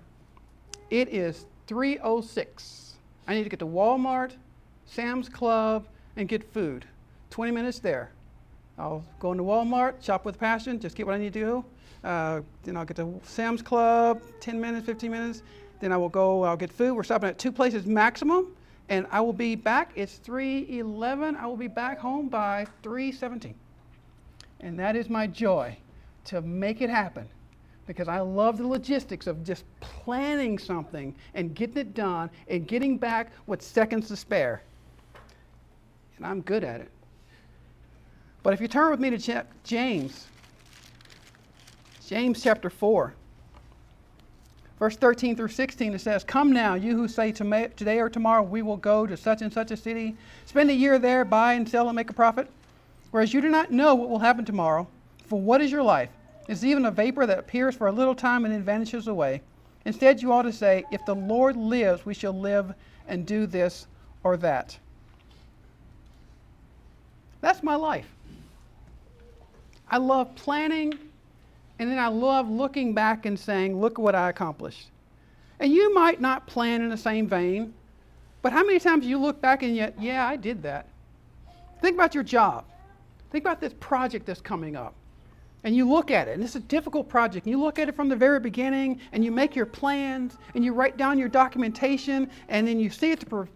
it 0.90 1.08
is 1.08 1.46
306. 1.66 2.96
I 3.26 3.32
need 3.32 3.44
to 3.44 3.48
get 3.48 3.58
to 3.60 3.66
Walmart, 3.66 4.32
Sam's 4.84 5.30
Club, 5.30 5.86
and 6.16 6.28
get 6.28 6.44
food. 6.52 6.84
20 7.30 7.52
minutes 7.52 7.78
there. 7.78 8.10
I'll 8.76 9.02
go 9.18 9.32
into 9.32 9.44
Walmart, 9.44 10.04
shop 10.04 10.26
with 10.26 10.38
passion, 10.38 10.78
just 10.78 10.96
get 10.96 11.06
what 11.06 11.14
I 11.14 11.18
need 11.18 11.32
to 11.32 11.40
do. 11.40 11.64
Uh, 12.04 12.42
then 12.64 12.76
I'll 12.76 12.84
get 12.84 12.98
to 12.98 13.18
Sam's 13.22 13.62
Club, 13.62 14.20
10 14.40 14.60
minutes, 14.60 14.84
15 14.84 15.10
minutes. 15.10 15.42
Then 15.80 15.90
I 15.90 15.96
will 15.96 16.10
go, 16.10 16.42
I'll 16.42 16.58
get 16.58 16.70
food. 16.70 16.92
We're 16.92 17.02
stopping 17.02 17.30
at 17.30 17.38
two 17.38 17.50
places 17.50 17.86
maximum, 17.86 18.54
and 18.90 19.06
I 19.10 19.20
will 19.20 19.32
be 19.32 19.54
back. 19.54 19.92
It's 19.94 20.18
3:11. 20.18 21.36
I 21.36 21.46
will 21.46 21.56
be 21.56 21.68
back 21.68 21.98
home 21.98 22.28
by 22.28 22.66
3:17. 22.82 23.54
And 24.58 24.78
that 24.78 24.96
is 24.96 25.08
my 25.08 25.26
joy 25.26 25.78
to 26.26 26.42
make 26.42 26.82
it 26.82 26.90
happen 26.90 27.26
because 27.86 28.08
I 28.08 28.20
love 28.20 28.58
the 28.58 28.66
logistics 28.66 29.26
of 29.26 29.42
just 29.42 29.64
planning 29.80 30.58
something 30.58 31.14
and 31.34 31.54
getting 31.54 31.78
it 31.78 31.94
done 31.94 32.30
and 32.48 32.68
getting 32.68 32.98
back 32.98 33.32
with 33.46 33.62
seconds 33.62 34.08
to 34.08 34.16
spare. 34.16 34.62
And 36.16 36.26
I'm 36.26 36.42
good 36.42 36.62
at 36.62 36.80
it. 36.80 36.90
But 38.42 38.52
if 38.52 38.60
you 38.60 38.68
turn 38.68 38.90
with 38.90 39.00
me 39.00 39.10
to 39.10 39.44
James, 39.64 40.26
James 42.06 42.42
chapter 42.42 42.68
4, 42.68 43.14
verse 44.80 44.96
13 44.96 45.36
through 45.36 45.48
16, 45.48 45.94
it 45.94 46.00
says, 46.00 46.24
Come 46.24 46.50
now, 46.50 46.74
you 46.74 46.96
who 46.96 47.06
say 47.06 47.30
today 47.30 48.00
or 48.00 48.08
tomorrow 48.08 48.42
we 48.42 48.62
will 48.62 48.78
go 48.78 49.06
to 49.06 49.16
such 49.16 49.42
and 49.42 49.52
such 49.52 49.70
a 49.70 49.76
city, 49.76 50.16
spend 50.46 50.70
a 50.70 50.74
year 50.74 50.98
there, 50.98 51.24
buy 51.24 51.52
and 51.52 51.68
sell 51.68 51.88
and 51.88 51.94
make 51.94 52.10
a 52.10 52.14
profit. 52.14 52.50
Whereas 53.12 53.32
you 53.32 53.40
do 53.40 53.50
not 53.50 53.70
know 53.70 53.94
what 53.94 54.08
will 54.08 54.18
happen 54.18 54.44
tomorrow. 54.44 54.88
For 55.26 55.40
what 55.40 55.60
is 55.60 55.70
your 55.70 55.82
life? 55.82 56.08
It's 56.48 56.64
even 56.64 56.86
a 56.86 56.90
vapor 56.90 57.26
that 57.26 57.38
appears 57.38 57.76
for 57.76 57.86
a 57.86 57.92
little 57.92 58.14
time 58.14 58.44
and 58.44 58.52
then 58.52 58.64
vanishes 58.64 59.06
away. 59.06 59.42
Instead, 59.84 60.22
you 60.22 60.32
ought 60.32 60.42
to 60.42 60.52
say, 60.52 60.84
If 60.90 61.04
the 61.04 61.14
Lord 61.14 61.56
lives, 61.56 62.06
we 62.06 62.14
shall 62.14 62.32
live 62.32 62.74
and 63.06 63.26
do 63.26 63.46
this 63.46 63.86
or 64.24 64.36
that. 64.38 64.76
That's 67.40 67.62
my 67.62 67.74
life. 67.74 68.08
I 69.90 69.98
love 69.98 70.34
planning, 70.36 70.94
and 71.80 71.90
then 71.90 71.98
I 71.98 72.08
love 72.08 72.50
looking 72.50 72.92
back 72.92 73.24
and 73.24 73.40
saying, 73.40 73.80
look 73.80 73.96
what 73.96 74.14
I 74.14 74.28
accomplished. 74.28 74.90
And 75.60 75.72
you 75.72 75.94
might 75.94 76.20
not 76.20 76.46
plan 76.46 76.82
in 76.82 76.90
the 76.90 76.96
same 76.96 77.26
vein, 77.26 77.72
but 78.42 78.52
how 78.52 78.62
many 78.62 78.78
times 78.78 79.06
you 79.06 79.18
look 79.18 79.40
back 79.40 79.62
and 79.62 79.74
yet, 79.74 79.94
yeah, 79.98 80.26
I 80.28 80.36
did 80.36 80.62
that. 80.62 80.88
Think 81.80 81.94
about 81.94 82.14
your 82.14 82.22
job. 82.22 82.66
Think 83.30 83.44
about 83.44 83.62
this 83.62 83.72
project 83.80 84.26
that's 84.26 84.42
coming 84.42 84.76
up. 84.76 84.94
And 85.64 85.74
you 85.74 85.88
look 85.88 86.10
at 86.10 86.28
it, 86.28 86.34
and 86.34 86.44
it's 86.44 86.54
a 86.54 86.60
difficult 86.60 87.08
project. 87.08 87.46
And 87.46 87.50
you 87.50 87.58
look 87.58 87.78
at 87.78 87.88
it 87.88 87.96
from 87.96 88.10
the 88.10 88.16
very 88.16 88.40
beginning, 88.40 89.00
and 89.12 89.24
you 89.24 89.32
make 89.32 89.56
your 89.56 89.66
plans, 89.66 90.36
and 90.54 90.62
you 90.62 90.74
write 90.74 90.98
down 90.98 91.18
your 91.18 91.28
documentation, 91.30 92.28
and 92.50 92.68
then 92.68 92.78
you 92.78 92.90
see 92.90 93.10
it 93.10 93.20
to 93.20 93.48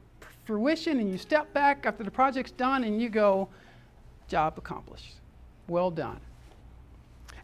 fruition, 0.46 0.98
and 0.98 1.10
you 1.10 1.18
step 1.18 1.52
back 1.52 1.84
after 1.84 2.02
the 2.02 2.10
project's 2.10 2.52
done, 2.52 2.84
and 2.84 3.02
you 3.02 3.10
go, 3.10 3.48
job 4.28 4.54
accomplished. 4.56 5.16
Well 5.68 5.90
done. 5.90 6.20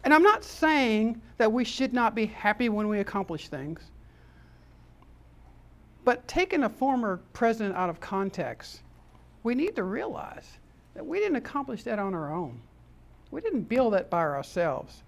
And 0.03 0.13
I'm 0.13 0.23
not 0.23 0.43
saying 0.43 1.21
that 1.37 1.51
we 1.51 1.63
should 1.63 1.93
not 1.93 2.15
be 2.15 2.25
happy 2.25 2.69
when 2.69 2.87
we 2.87 2.99
accomplish 2.99 3.47
things. 3.47 3.81
But 6.03 6.27
taking 6.27 6.63
a 6.63 6.69
former 6.69 7.19
president 7.33 7.75
out 7.75 7.89
of 7.89 7.99
context, 7.99 8.81
we 9.43 9.53
need 9.53 9.75
to 9.75 9.83
realize 9.83 10.57
that 10.95 11.05
we 11.05 11.19
didn't 11.19 11.35
accomplish 11.35 11.83
that 11.83 11.99
on 11.99 12.13
our 12.13 12.33
own. 12.33 12.59
We 13.29 13.41
didn't 13.41 13.63
build 13.63 13.93
that 13.93 14.09
by 14.09 14.21
ourselves. 14.21 15.03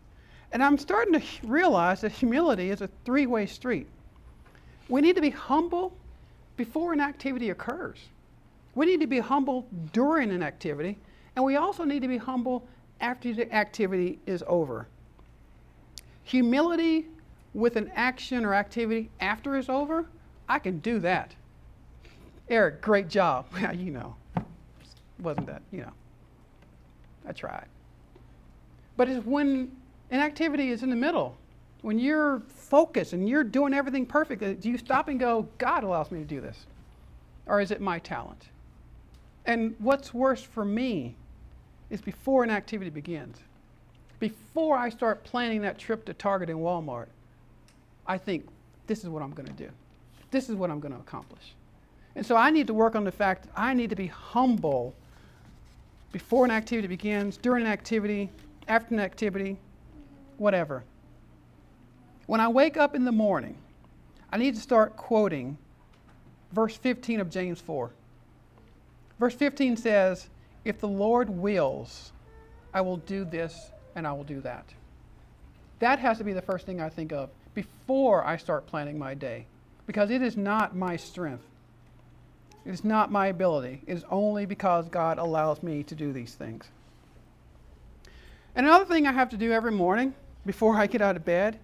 And 0.51 0.63
I'm 0.63 0.77
starting 0.77 1.19
to 1.19 1.25
realize 1.43 2.01
that 2.01 2.11
humility 2.11 2.69
is 2.69 2.81
a 2.81 2.89
three 3.05 3.25
way 3.25 3.47
street. 3.47 3.87
We 4.87 5.01
need 5.01 5.15
to 5.15 5.21
be 5.21 5.31
humble 5.31 5.97
before 6.55 6.93
an 6.93 6.99
activity 6.99 7.49
occurs. 7.49 7.97
We 8.75 8.85
need 8.85 9.01
to 9.01 9.07
be 9.07 9.19
humble 9.19 9.67
during 9.91 10.31
an 10.31 10.43
activity, 10.43 10.97
and 11.35 11.43
we 11.43 11.55
also 11.55 11.83
need 11.83 12.01
to 12.01 12.07
be 12.07 12.17
humble 12.17 12.67
after 13.01 13.33
the 13.33 13.53
activity 13.53 14.19
is 14.25 14.43
over. 14.47 14.87
Humility 16.23 17.07
with 17.53 17.75
an 17.75 17.91
action 17.95 18.45
or 18.45 18.53
activity 18.53 19.09
after 19.19 19.57
it's 19.57 19.69
over, 19.69 20.05
I 20.47 20.59
can 20.59 20.79
do 20.79 20.99
that. 20.99 21.35
Eric, 22.49 22.81
great 22.81 23.09
job. 23.09 23.45
you 23.75 23.91
know, 23.91 24.15
wasn't 25.19 25.47
that, 25.47 25.61
you 25.71 25.81
know, 25.81 25.93
I 27.27 27.31
tried. 27.31 27.67
But 28.97 29.09
it's 29.09 29.25
when 29.25 29.71
an 30.11 30.19
activity 30.19 30.69
is 30.69 30.83
in 30.83 30.89
the 30.89 30.95
middle, 30.95 31.35
when 31.81 31.99
you're 31.99 32.41
focused 32.47 33.13
and 33.13 33.27
you're 33.27 33.43
doing 33.43 33.73
everything 33.73 34.05
perfect, 34.05 34.41
uh, 34.43 34.53
do 34.53 34.69
you 34.69 34.77
stop 34.77 35.07
and 35.07 35.19
go, 35.19 35.47
God 35.57 35.83
allows 35.83 36.11
me 36.11 36.19
to 36.19 36.25
do 36.25 36.41
this? 36.41 36.65
Or 37.45 37.59
is 37.59 37.71
it 37.71 37.81
my 37.81 37.99
talent? 37.99 38.49
And 39.45 39.75
what's 39.79 40.13
worse 40.13 40.41
for 40.41 40.63
me 40.63 41.15
is 41.93 42.01
before 42.01 42.43
an 42.43 42.49
activity 42.49 42.89
begins. 42.89 43.37
Before 44.19 44.75
I 44.75 44.89
start 44.89 45.23
planning 45.23 45.61
that 45.61 45.77
trip 45.77 46.05
to 46.05 46.13
Target 46.15 46.49
and 46.49 46.57
Walmart, 46.57 47.05
I 48.07 48.17
think, 48.17 48.47
this 48.87 49.03
is 49.03 49.09
what 49.09 49.21
I'm 49.21 49.29
going 49.29 49.45
to 49.45 49.53
do. 49.53 49.69
This 50.31 50.49
is 50.49 50.55
what 50.55 50.71
I'm 50.71 50.79
going 50.79 50.95
to 50.95 50.99
accomplish. 50.99 51.53
And 52.15 52.25
so 52.25 52.35
I 52.35 52.49
need 52.49 52.65
to 52.65 52.73
work 52.73 52.95
on 52.95 53.03
the 53.03 53.11
fact 53.11 53.47
I 53.55 53.75
need 53.75 53.91
to 53.91 53.95
be 53.95 54.07
humble 54.07 54.95
before 56.11 56.45
an 56.45 56.51
activity 56.51 56.87
begins, 56.87 57.37
during 57.37 57.63
an 57.65 57.71
activity, 57.71 58.31
after 58.67 58.95
an 58.95 58.99
activity, 58.99 59.57
whatever. 60.37 60.83
When 62.25 62.41
I 62.41 62.47
wake 62.47 62.75
up 62.75 62.95
in 62.95 63.05
the 63.05 63.11
morning, 63.11 63.55
I 64.31 64.37
need 64.37 64.55
to 64.55 64.61
start 64.61 64.97
quoting 64.97 65.59
verse 66.53 66.75
15 66.75 67.19
of 67.19 67.29
James 67.29 67.61
4. 67.61 67.91
Verse 69.19 69.35
15 69.35 69.77
says, 69.77 70.29
If 70.65 70.79
the 70.79 70.87
Lord 70.87 71.29
wills, 71.29 72.11
I 72.73 72.81
will 72.81 72.97
do 72.97 73.25
this 73.25 73.71
and 73.95 74.07
I 74.07 74.13
will 74.13 74.23
do 74.23 74.41
that. 74.41 74.65
That 75.79 75.99
has 75.99 76.17
to 76.19 76.23
be 76.23 76.33
the 76.33 76.41
first 76.41 76.65
thing 76.65 76.79
I 76.79 76.89
think 76.89 77.11
of 77.11 77.29
before 77.53 78.25
I 78.25 78.37
start 78.37 78.67
planning 78.67 78.97
my 78.97 79.13
day 79.13 79.45
because 79.85 80.09
it 80.09 80.21
is 80.21 80.37
not 80.37 80.75
my 80.75 80.95
strength. 80.95 81.43
It 82.65 82.71
is 82.71 82.85
not 82.85 83.11
my 83.11 83.27
ability. 83.27 83.81
It 83.85 83.97
is 83.97 84.05
only 84.09 84.45
because 84.45 84.87
God 84.87 85.17
allows 85.17 85.61
me 85.61 85.83
to 85.83 85.95
do 85.95 86.13
these 86.13 86.33
things. 86.33 86.65
And 88.55 88.65
another 88.65 88.85
thing 88.85 89.05
I 89.05 89.11
have 89.11 89.29
to 89.29 89.37
do 89.37 89.51
every 89.51 89.71
morning 89.71 90.13
before 90.45 90.77
I 90.77 90.87
get 90.87 91.01
out 91.01 91.15
of 91.15 91.25
bed, 91.25 91.59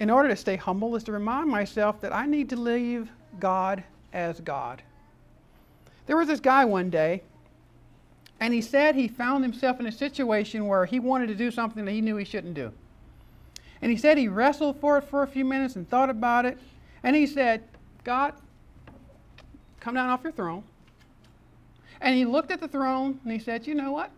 in 0.00 0.10
order 0.10 0.28
to 0.28 0.36
stay 0.36 0.56
humble, 0.56 0.96
is 0.96 1.04
to 1.04 1.12
remind 1.12 1.48
myself 1.48 2.00
that 2.00 2.12
I 2.12 2.26
need 2.26 2.48
to 2.50 2.56
leave 2.56 3.10
God 3.38 3.84
as 4.12 4.40
God. 4.40 4.82
There 6.06 6.16
was 6.16 6.26
this 6.26 6.40
guy 6.40 6.64
one 6.64 6.90
day, 6.90 7.22
and 8.40 8.54
he 8.54 8.62
said 8.62 8.94
he 8.94 9.06
found 9.06 9.44
himself 9.44 9.78
in 9.78 9.86
a 9.86 9.92
situation 9.92 10.66
where 10.66 10.86
he 10.86 10.98
wanted 10.98 11.26
to 11.26 11.34
do 11.34 11.50
something 11.50 11.84
that 11.84 11.92
he 11.92 12.00
knew 12.00 12.16
he 12.16 12.24
shouldn't 12.24 12.54
do. 12.54 12.72
And 13.82 13.90
he 13.90 13.98
said 13.98 14.16
he 14.16 14.28
wrestled 14.28 14.80
for 14.80 14.98
it 14.98 15.04
for 15.04 15.22
a 15.22 15.26
few 15.26 15.44
minutes 15.44 15.76
and 15.76 15.88
thought 15.88 16.08
about 16.08 16.46
it. 16.46 16.58
And 17.02 17.14
he 17.14 17.26
said, 17.26 17.62
God, 18.02 18.32
come 19.78 19.94
down 19.94 20.08
off 20.08 20.22
your 20.22 20.32
throne. 20.32 20.64
And 22.00 22.16
he 22.16 22.24
looked 22.24 22.50
at 22.50 22.60
the 22.60 22.68
throne 22.68 23.20
and 23.24 23.32
he 23.32 23.38
said, 23.38 23.66
You 23.66 23.74
know 23.74 23.92
what? 23.92 24.10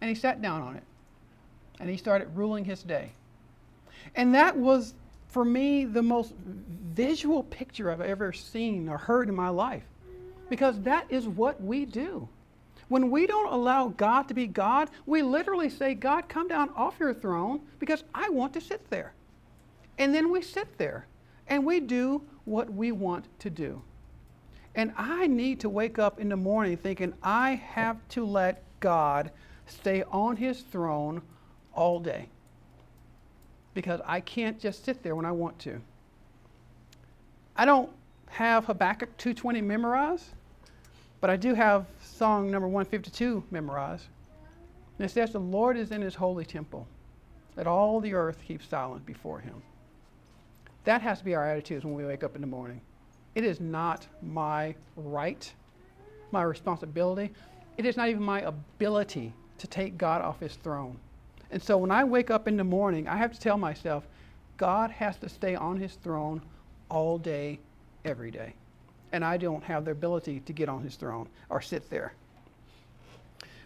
And 0.00 0.08
he 0.08 0.14
sat 0.14 0.40
down 0.40 0.62
on 0.62 0.76
it. 0.76 0.84
And 1.80 1.90
he 1.90 1.96
started 1.96 2.28
ruling 2.34 2.64
his 2.64 2.82
day. 2.82 3.10
And 4.14 4.34
that 4.34 4.56
was, 4.56 4.94
for 5.28 5.44
me, 5.44 5.84
the 5.84 6.02
most 6.02 6.32
visual 6.94 7.42
picture 7.44 7.90
I've 7.90 8.00
ever 8.00 8.32
seen 8.32 8.88
or 8.88 8.98
heard 8.98 9.28
in 9.28 9.34
my 9.34 9.48
life. 9.48 9.82
Because 10.48 10.80
that 10.82 11.06
is 11.10 11.26
what 11.26 11.60
we 11.60 11.84
do. 11.84 12.28
When 12.88 13.10
we 13.10 13.26
don't 13.26 13.52
allow 13.52 13.88
God 13.88 14.28
to 14.28 14.34
be 14.34 14.46
God, 14.46 14.90
we 15.04 15.22
literally 15.22 15.68
say, 15.68 15.94
God, 15.94 16.28
come 16.28 16.48
down 16.48 16.70
off 16.70 16.98
your 16.98 17.14
throne 17.14 17.60
because 17.78 18.04
I 18.14 18.30
want 18.30 18.54
to 18.54 18.60
sit 18.60 18.88
there. 18.90 19.12
And 19.98 20.14
then 20.14 20.30
we 20.30 20.42
sit 20.42 20.78
there 20.78 21.06
and 21.46 21.64
we 21.66 21.80
do 21.80 22.22
what 22.44 22.72
we 22.72 22.92
want 22.92 23.26
to 23.40 23.50
do. 23.50 23.82
And 24.74 24.92
I 24.96 25.26
need 25.26 25.60
to 25.60 25.68
wake 25.68 25.98
up 25.98 26.20
in 26.20 26.28
the 26.28 26.36
morning 26.36 26.76
thinking, 26.76 27.12
I 27.22 27.56
have 27.56 27.96
to 28.10 28.24
let 28.24 28.62
God 28.80 29.32
stay 29.66 30.04
on 30.04 30.36
his 30.36 30.60
throne 30.62 31.20
all 31.74 32.00
day. 32.00 32.28
Because 33.74 34.00
I 34.06 34.20
can't 34.20 34.58
just 34.58 34.84
sit 34.84 35.02
there 35.02 35.14
when 35.14 35.24
I 35.24 35.32
want 35.32 35.58
to. 35.60 35.80
I 37.56 37.64
don't 37.64 37.90
have 38.30 38.66
Habakkuk 38.66 39.16
2:20 39.18 39.62
memorized, 39.64 40.26
but 41.20 41.30
I 41.30 41.36
do 41.36 41.54
have 41.54 41.86
song 42.02 42.50
number 42.50 42.68
152 42.68 43.44
memorized. 43.50 44.06
And 44.98 45.04
it 45.04 45.10
says, 45.10 45.32
The 45.32 45.40
Lord 45.40 45.76
is 45.76 45.90
in 45.90 46.02
his 46.02 46.14
holy 46.14 46.44
temple. 46.44 46.86
Let 47.56 47.66
all 47.66 48.00
the 48.00 48.14
earth 48.14 48.38
keep 48.46 48.62
silent 48.62 49.04
before 49.04 49.40
him. 49.40 49.62
That 50.84 51.02
has 51.02 51.18
to 51.18 51.24
be 51.24 51.34
our 51.34 51.48
attitude 51.48 51.84
when 51.84 51.94
we 51.94 52.04
wake 52.04 52.22
up 52.22 52.34
in 52.34 52.40
the 52.40 52.46
morning. 52.46 52.80
It 53.34 53.44
is 53.44 53.60
not 53.60 54.06
my 54.22 54.74
right, 54.96 55.52
my 56.30 56.42
responsibility. 56.42 57.32
It 57.76 57.84
is 57.84 57.96
not 57.96 58.08
even 58.08 58.22
my 58.22 58.42
ability 58.42 59.32
to 59.58 59.66
take 59.66 59.98
God 59.98 60.22
off 60.22 60.40
his 60.40 60.54
throne. 60.54 60.98
And 61.50 61.62
so 61.62 61.78
when 61.78 61.90
I 61.90 62.04
wake 62.04 62.30
up 62.30 62.46
in 62.46 62.56
the 62.56 62.64
morning, 62.64 63.08
I 63.08 63.16
have 63.16 63.32
to 63.32 63.40
tell 63.40 63.58
myself, 63.58 64.06
God 64.56 64.90
has 64.90 65.16
to 65.18 65.28
stay 65.28 65.54
on 65.54 65.78
his 65.78 65.94
throne 65.94 66.42
all 66.88 67.18
day, 67.18 67.58
every 68.04 68.30
day. 68.30 68.54
And 69.12 69.24
I 69.24 69.36
don't 69.36 69.64
have 69.64 69.84
the 69.84 69.90
ability 69.90 70.40
to 70.40 70.52
get 70.52 70.68
on 70.68 70.82
his 70.82 70.96
throne 70.96 71.28
or 71.48 71.60
sit 71.60 71.88
there. 71.90 72.12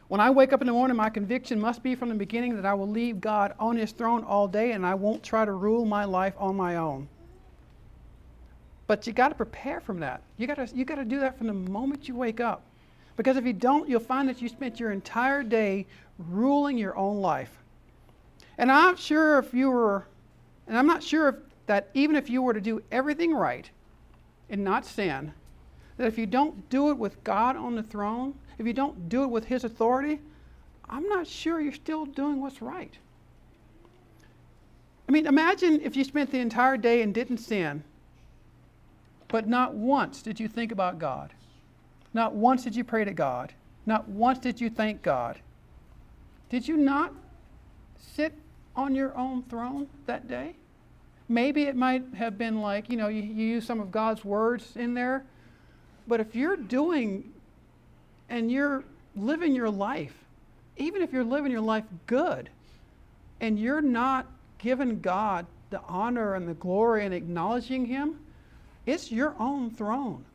When 0.09 0.21
I 0.21 0.31
wake 0.31 0.53
up 0.53 0.61
in 0.61 0.67
the 0.67 0.75
morning, 0.75 0.97
my 0.97 1.09
conviction 1.09 1.59
must 1.59 1.83
be 1.83 1.95
from 1.95 2.11
the 2.11 2.15
beginning 2.15 2.55
that 2.57 2.67
I 2.67 2.75
will 2.75 2.89
leave 2.89 3.21
God 3.21 3.55
on 3.59 3.77
his 3.77 3.93
throne 3.93 4.25
all 4.25 4.47
day 4.47 4.73
and 4.73 4.85
I 4.85 4.95
won't 4.95 5.23
try 5.23 5.45
to 5.45 5.53
rule 5.53 5.87
my 5.87 6.05
life 6.05 6.35
on 6.37 6.55
my 6.55 6.77
own. 6.77 7.09
But 8.87 9.07
you 9.07 9.15
got 9.15 9.31
to 9.31 9.35
prepare 9.35 9.81
from 9.81 10.01
that. 10.01 10.21
You 10.37 10.47
got 10.47 10.57
to 10.57 10.69
you 10.77 10.85
got 10.85 10.97
to 10.97 11.05
do 11.07 11.21
that 11.21 11.39
from 11.39 11.47
the 11.47 11.55
moment 11.55 12.09
you 12.09 12.15
wake 12.15 12.41
up. 12.41 12.63
Because 13.17 13.37
if 13.37 13.47
you 13.47 13.55
don't, 13.55 13.89
you'll 13.89 14.01
find 14.01 14.29
that 14.29 14.43
you 14.43 14.49
spent 14.49 14.79
your 14.79 14.93
entire 14.93 15.43
day 15.43 15.87
ruling 16.19 16.77
your 16.77 16.97
own 16.97 17.21
life. 17.21 17.51
And 18.59 18.71
I'm 18.71 18.97
sure 18.97 19.39
if 19.39 19.55
you 19.55 19.71
were 19.71 20.07
and 20.67 20.77
I'm 20.77 20.87
not 20.87 21.03
sure 21.03 21.29
if 21.29 21.37
that 21.67 21.89
even 21.95 22.17
if 22.17 22.29
you 22.29 22.43
were 22.43 22.53
to 22.53 22.61
do 22.61 22.83
everything 22.93 23.33
right 23.33 23.71
and 24.53 24.63
not 24.63 24.87
sin, 24.87 25.33
that 25.97 26.07
if 26.07 26.19
you 26.19 26.27
don't 26.27 26.69
do 26.69 26.91
it 26.91 26.99
with 26.99 27.25
God 27.25 27.57
on 27.57 27.75
the 27.75 27.83
throne, 27.83 28.35
if 28.59 28.67
you 28.67 28.73
don't 28.73 29.09
do 29.09 29.25
it 29.25 29.31
with 29.31 29.47
His 29.47 29.65
authority, 29.65 30.21
I'm 30.89 31.09
not 31.09 31.27
sure 31.27 31.61
you're 31.61 31.73
still 31.73 32.05
doing 32.05 32.41
what's 32.41 32.63
right. 32.63 32.97
I 35.09 35.13
mean, 35.13 35.27
imagine 35.27 35.81
if 35.81 35.97
you 35.97 36.05
spent 36.05 36.31
the 36.31 36.39
entire 36.39 36.77
day 36.77 37.03
and 37.03 37.13
didn't 37.15 37.39
sin, 37.39 37.83
but 39.29 39.49
not 39.49 39.75
once 39.75 40.23
did 40.23 40.39
you 40.39 40.47
think 40.47 40.71
about 40.71 40.99
God. 40.99 41.33
Not 42.15 42.35
once 42.35 42.63
did 42.65 42.77
you 42.77 42.85
pray 42.85 43.05
to 43.05 43.15
God. 43.15 43.55
Not 43.87 44.07
once 44.07 44.39
did 44.39 44.61
you 44.61 44.69
thank 44.69 45.03
God. 45.03 45.41
Did 46.51 46.69
you 46.69 46.77
not 46.77 47.15
sit 47.97 48.35
on 48.77 48.95
your 48.95 49.17
own 49.17 49.43
throne 49.45 49.89
that 50.07 50.29
day? 50.29 50.57
Maybe 51.33 51.63
it 51.63 51.77
might 51.77 52.05
have 52.15 52.37
been 52.37 52.61
like, 52.61 52.91
you 52.91 52.99
know, 52.99 53.09
you, 53.09 53.23
you 53.23 53.47
use 53.47 53.65
some 53.65 53.81
of 53.81 53.91
God's 53.91 54.23
words 54.23 54.77
in 54.77 54.93
there. 54.93 55.25
But 56.07 56.21
if 56.21 56.35
you're 56.35 56.59
doing 56.59 57.33
and 58.29 58.53
you're 58.53 58.85
living 59.17 59.55
your 59.55 59.71
life, 59.71 60.13
even 60.77 61.01
if 61.01 61.11
you're 61.11 61.25
living 61.25 61.51
your 61.51 61.63
life 61.63 61.85
good, 62.07 62.51
and 63.41 63.59
you're 63.59 63.81
not 63.81 64.27
giving 64.59 65.01
God 65.01 65.47
the 65.71 65.81
honor 65.89 66.35
and 66.35 66.47
the 66.47 66.55
glory 66.55 67.07
and 67.07 67.15
acknowledging 67.15 67.87
Him, 67.87 68.19
it's 68.85 69.11
your 69.11 69.35
own 69.39 69.71
throne. 69.71 70.27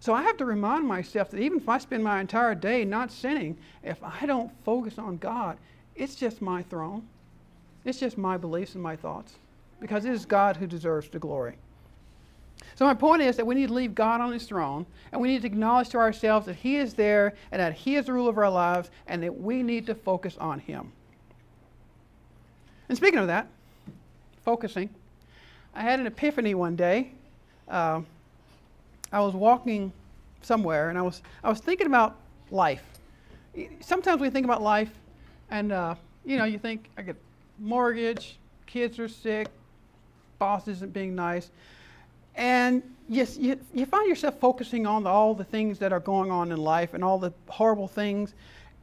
So 0.00 0.14
I 0.14 0.22
have 0.22 0.38
to 0.38 0.46
remind 0.46 0.88
myself 0.88 1.30
that 1.32 1.40
even 1.40 1.58
if 1.58 1.68
I 1.68 1.76
spend 1.76 2.02
my 2.02 2.18
entire 2.18 2.54
day 2.54 2.82
not 2.86 3.12
sinning, 3.12 3.58
if 3.82 4.02
I 4.02 4.24
don't 4.24 4.50
focus 4.64 4.98
on 4.98 5.18
God, 5.18 5.58
it's 5.94 6.14
just 6.14 6.40
my 6.40 6.62
throne. 6.62 7.06
It's 7.84 8.00
just 8.00 8.16
my 8.16 8.38
beliefs 8.38 8.72
and 8.72 8.82
my 8.82 8.96
thoughts 8.96 9.34
because 9.80 10.04
it 10.04 10.12
is 10.12 10.24
God 10.26 10.56
who 10.56 10.66
deserves 10.66 11.08
the 11.08 11.18
glory. 11.18 11.56
So, 12.74 12.84
my 12.84 12.94
point 12.94 13.22
is 13.22 13.36
that 13.36 13.46
we 13.46 13.54
need 13.54 13.68
to 13.68 13.74
leave 13.74 13.94
God 13.94 14.20
on 14.20 14.32
his 14.32 14.44
throne, 14.44 14.86
and 15.12 15.20
we 15.20 15.28
need 15.28 15.42
to 15.42 15.46
acknowledge 15.46 15.88
to 15.90 15.98
ourselves 15.98 16.46
that 16.46 16.56
he 16.56 16.76
is 16.76 16.94
there 16.94 17.34
and 17.52 17.60
that 17.60 17.72
he 17.72 17.96
is 17.96 18.06
the 18.06 18.12
rule 18.12 18.28
of 18.28 18.38
our 18.38 18.50
lives, 18.50 18.90
and 19.06 19.22
that 19.22 19.40
we 19.40 19.62
need 19.62 19.86
to 19.86 19.94
focus 19.94 20.36
on 20.38 20.58
him. 20.58 20.92
And 22.88 22.96
speaking 22.96 23.18
of 23.18 23.26
that, 23.28 23.48
focusing, 24.44 24.90
I 25.74 25.82
had 25.82 26.00
an 26.00 26.06
epiphany 26.06 26.54
one 26.54 26.76
day. 26.76 27.12
Uh, 27.68 28.02
I 29.12 29.20
was 29.20 29.34
walking 29.34 29.92
somewhere, 30.42 30.90
and 30.90 30.98
I 30.98 31.02
was, 31.02 31.22
I 31.42 31.48
was 31.48 31.60
thinking 31.60 31.86
about 31.86 32.16
life. 32.50 32.84
Sometimes 33.80 34.20
we 34.20 34.30
think 34.30 34.44
about 34.44 34.62
life, 34.62 34.90
and 35.50 35.72
uh, 35.72 35.94
you 36.24 36.36
know, 36.36 36.44
you 36.44 36.58
think, 36.58 36.90
I 36.98 37.02
get 37.02 37.16
mortgage, 37.58 38.38
kids 38.66 38.98
are 38.98 39.08
sick, 39.08 39.48
boss 40.38 40.68
isn't 40.68 40.92
being 40.92 41.14
nice. 41.14 41.50
And 42.34 42.82
yes, 43.08 43.36
you, 43.36 43.58
you 43.72 43.86
find 43.86 44.08
yourself 44.08 44.38
focusing 44.38 44.86
on 44.86 45.04
the, 45.04 45.10
all 45.10 45.34
the 45.34 45.44
things 45.44 45.78
that 45.78 45.92
are 45.92 46.00
going 46.00 46.30
on 46.30 46.52
in 46.52 46.58
life 46.58 46.94
and 46.94 47.02
all 47.02 47.18
the 47.18 47.32
horrible 47.48 47.88
things. 47.88 48.34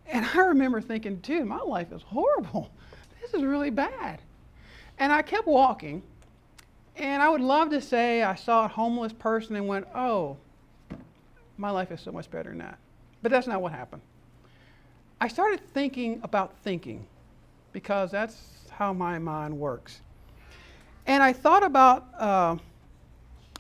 And 0.08 0.26
I 0.26 0.40
remember 0.40 0.82
thinking, 0.82 1.18
dude, 1.18 1.46
my 1.46 1.60
life 1.60 1.92
is 1.92 2.02
horrible. 2.02 2.70
This 3.22 3.34
is 3.34 3.44
really 3.44 3.70
bad. 3.70 4.22
And 5.00 5.12
I 5.12 5.22
kept 5.22 5.48
walking. 5.48 6.04
And 6.96 7.24
I 7.24 7.30
would 7.30 7.42
love 7.42 7.70
to 7.72 7.82
say 7.82 8.22
I 8.22 8.36
saw 8.36 8.66
a 8.66 8.68
homeless 8.68 9.14
person 9.14 9.56
and 9.56 9.68
went, 9.68 9.88
oh, 9.96 10.38
my 11.58 11.70
life 11.70 11.92
is 11.92 12.02
so 12.02 12.12
much 12.12 12.30
better 12.30 12.50
than 12.50 12.60
that. 12.60 12.78
But 13.22 13.32
that's 13.32 13.48
not 13.48 13.62
what 13.62 13.72
happened. 13.72 14.02
I 15.22 15.28
started 15.30 15.62
thinking 15.74 16.20
about 16.24 16.54
thinking 16.64 17.06
because 17.72 18.12
that's 18.12 18.38
how 18.70 18.94
my 18.94 19.20
mind 19.20 19.58
works. 19.58 20.02
And 21.06 21.22
I 21.22 21.34
thought 21.34 21.64
about 21.64 22.08
uh, 22.20 22.56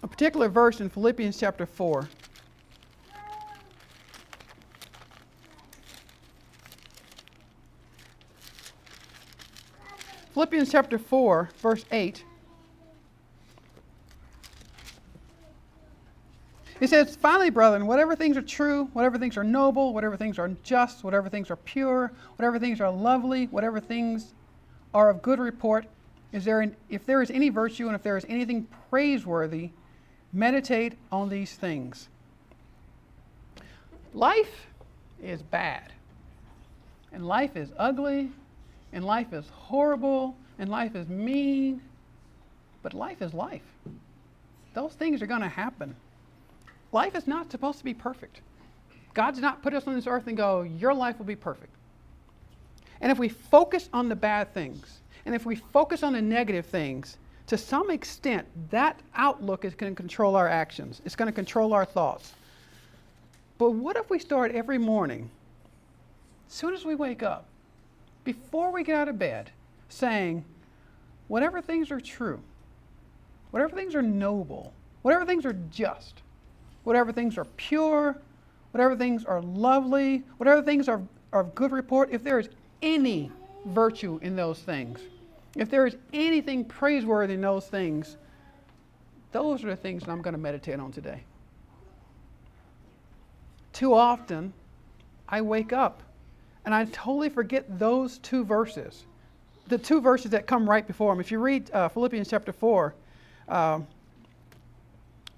a 0.01 0.07
particular 0.07 0.47
verse 0.47 0.79
in 0.79 0.89
Philippians 0.89 1.37
chapter 1.37 1.65
4. 1.65 2.07
Philippians 10.33 10.71
chapter 10.71 10.97
4, 10.97 11.49
verse 11.59 11.85
8. 11.91 12.23
It 16.79 16.89
says, 16.89 17.15
Finally, 17.15 17.51
brethren, 17.51 17.85
whatever 17.85 18.15
things 18.15 18.35
are 18.35 18.41
true, 18.41 18.89
whatever 18.93 19.19
things 19.19 19.37
are 19.37 19.43
noble, 19.43 19.93
whatever 19.93 20.17
things 20.17 20.39
are 20.39 20.49
just, 20.63 21.03
whatever 21.03 21.29
things 21.29 21.51
are 21.51 21.55
pure, 21.55 22.11
whatever 22.37 22.57
things 22.57 22.81
are 22.81 22.89
lovely, 22.89 23.45
whatever 23.45 23.79
things 23.79 24.33
are 24.93 25.09
of 25.09 25.21
good 25.21 25.39
report, 25.39 25.85
is 26.33 26.43
there 26.43 26.61
an, 26.61 26.75
if 26.89 27.05
there 27.05 27.21
is 27.21 27.31
any 27.31 27.49
virtue 27.49 27.85
and 27.85 27.95
if 27.95 28.03
there 28.03 28.17
is 28.17 28.25
anything 28.27 28.67
praiseworthy, 28.89 29.69
meditate 30.33 30.93
on 31.11 31.29
these 31.29 31.53
things. 31.53 32.09
Life 34.13 34.67
is 35.21 35.41
bad, 35.41 35.93
and 37.11 37.25
life 37.25 37.55
is 37.55 37.71
ugly, 37.77 38.31
and 38.91 39.05
life 39.05 39.31
is 39.31 39.47
horrible, 39.49 40.35
and 40.59 40.69
life 40.69 40.95
is 40.95 41.07
mean, 41.07 41.81
but 42.81 42.93
life 42.93 43.21
is 43.21 43.33
life. 43.33 43.61
Those 44.73 44.93
things 44.93 45.21
are 45.21 45.27
going 45.27 45.41
to 45.41 45.47
happen. 45.47 45.95
Life 46.91 47.15
is 47.15 47.27
not 47.27 47.51
supposed 47.51 47.77
to 47.77 47.83
be 47.83 47.93
perfect. 47.93 48.41
God's 49.13 49.39
not 49.39 49.61
put 49.61 49.73
us 49.75 49.85
on 49.85 49.93
this 49.93 50.07
earth 50.07 50.25
and 50.27 50.35
go, 50.35 50.63
your 50.63 50.93
life 50.93 51.19
will 51.19 51.25
be 51.25 51.35
perfect. 51.35 51.73
And 53.01 53.11
if 53.11 53.19
we 53.19 53.29
focus 53.29 53.89
on 53.93 54.09
the 54.09 54.15
bad 54.15 54.53
things, 54.53 55.01
and 55.25 55.33
if 55.33 55.45
we 55.45 55.55
focus 55.55 56.03
on 56.03 56.13
the 56.13 56.21
negative 56.21 56.65
things, 56.65 57.17
to 57.47 57.57
some 57.57 57.89
extent, 57.89 58.47
that 58.69 58.99
outlook 59.15 59.65
is 59.65 59.75
going 59.75 59.93
to 59.93 59.95
control 59.95 60.35
our 60.35 60.47
actions. 60.47 61.01
It's 61.05 61.15
going 61.15 61.27
to 61.27 61.33
control 61.33 61.73
our 61.73 61.85
thoughts. 61.85 62.33
But 63.57 63.71
what 63.71 63.95
if 63.97 64.09
we 64.09 64.19
start 64.19 64.51
every 64.51 64.77
morning, 64.77 65.29
as 66.47 66.53
soon 66.53 66.73
as 66.73 66.85
we 66.85 66.95
wake 66.95 67.23
up, 67.23 67.45
before 68.23 68.71
we 68.71 68.83
get 68.83 68.95
out 68.95 69.09
of 69.09 69.19
bed, 69.19 69.51
saying, 69.89 70.45
whatever 71.27 71.61
things 71.61 71.91
are 71.91 71.99
true, 71.99 72.39
whatever 73.51 73.75
things 73.75 73.95
are 73.95 74.01
noble, 74.01 74.73
whatever 75.01 75.25
things 75.25 75.45
are 75.45 75.57
just, 75.71 76.21
whatever 76.83 77.11
things 77.11 77.37
are 77.37 77.45
pure, 77.57 78.17
whatever 78.71 78.95
things 78.95 79.25
are 79.25 79.41
lovely, 79.41 80.23
whatever 80.37 80.61
things 80.61 80.87
are, 80.87 81.01
are 81.31 81.41
of 81.41 81.53
good 81.55 81.71
report, 81.71 82.09
if 82.11 82.23
there 82.23 82.39
is 82.39 82.49
any 82.81 83.31
virtue 83.65 84.19
in 84.21 84.35
those 84.35 84.59
things, 84.59 84.99
if 85.55 85.69
there 85.69 85.85
is 85.85 85.95
anything 86.11 86.65
praiseworthy 86.65 87.35
in 87.35 87.41
those 87.41 87.67
things, 87.67 88.17
those 89.31 89.63
are 89.63 89.67
the 89.67 89.75
things 89.75 90.03
that 90.03 90.11
I'm 90.11 90.21
going 90.21 90.33
to 90.33 90.39
meditate 90.39 90.79
on 90.79 90.91
today. 90.91 91.23
Too 93.71 93.93
often, 93.93 94.53
I 95.27 95.41
wake 95.41 95.73
up 95.73 96.03
and 96.65 96.73
I 96.73 96.85
totally 96.85 97.29
forget 97.29 97.79
those 97.79 98.19
two 98.19 98.45
verses, 98.45 99.05
the 99.67 99.77
two 99.77 99.99
verses 99.99 100.31
that 100.31 100.47
come 100.47 100.69
right 100.69 100.85
before 100.85 101.11
them. 101.11 101.19
If 101.19 101.31
you 101.31 101.39
read 101.39 101.69
uh, 101.71 101.89
Philippians 101.89 102.29
chapter 102.29 102.53
4, 102.53 102.93
uh, 103.49 103.79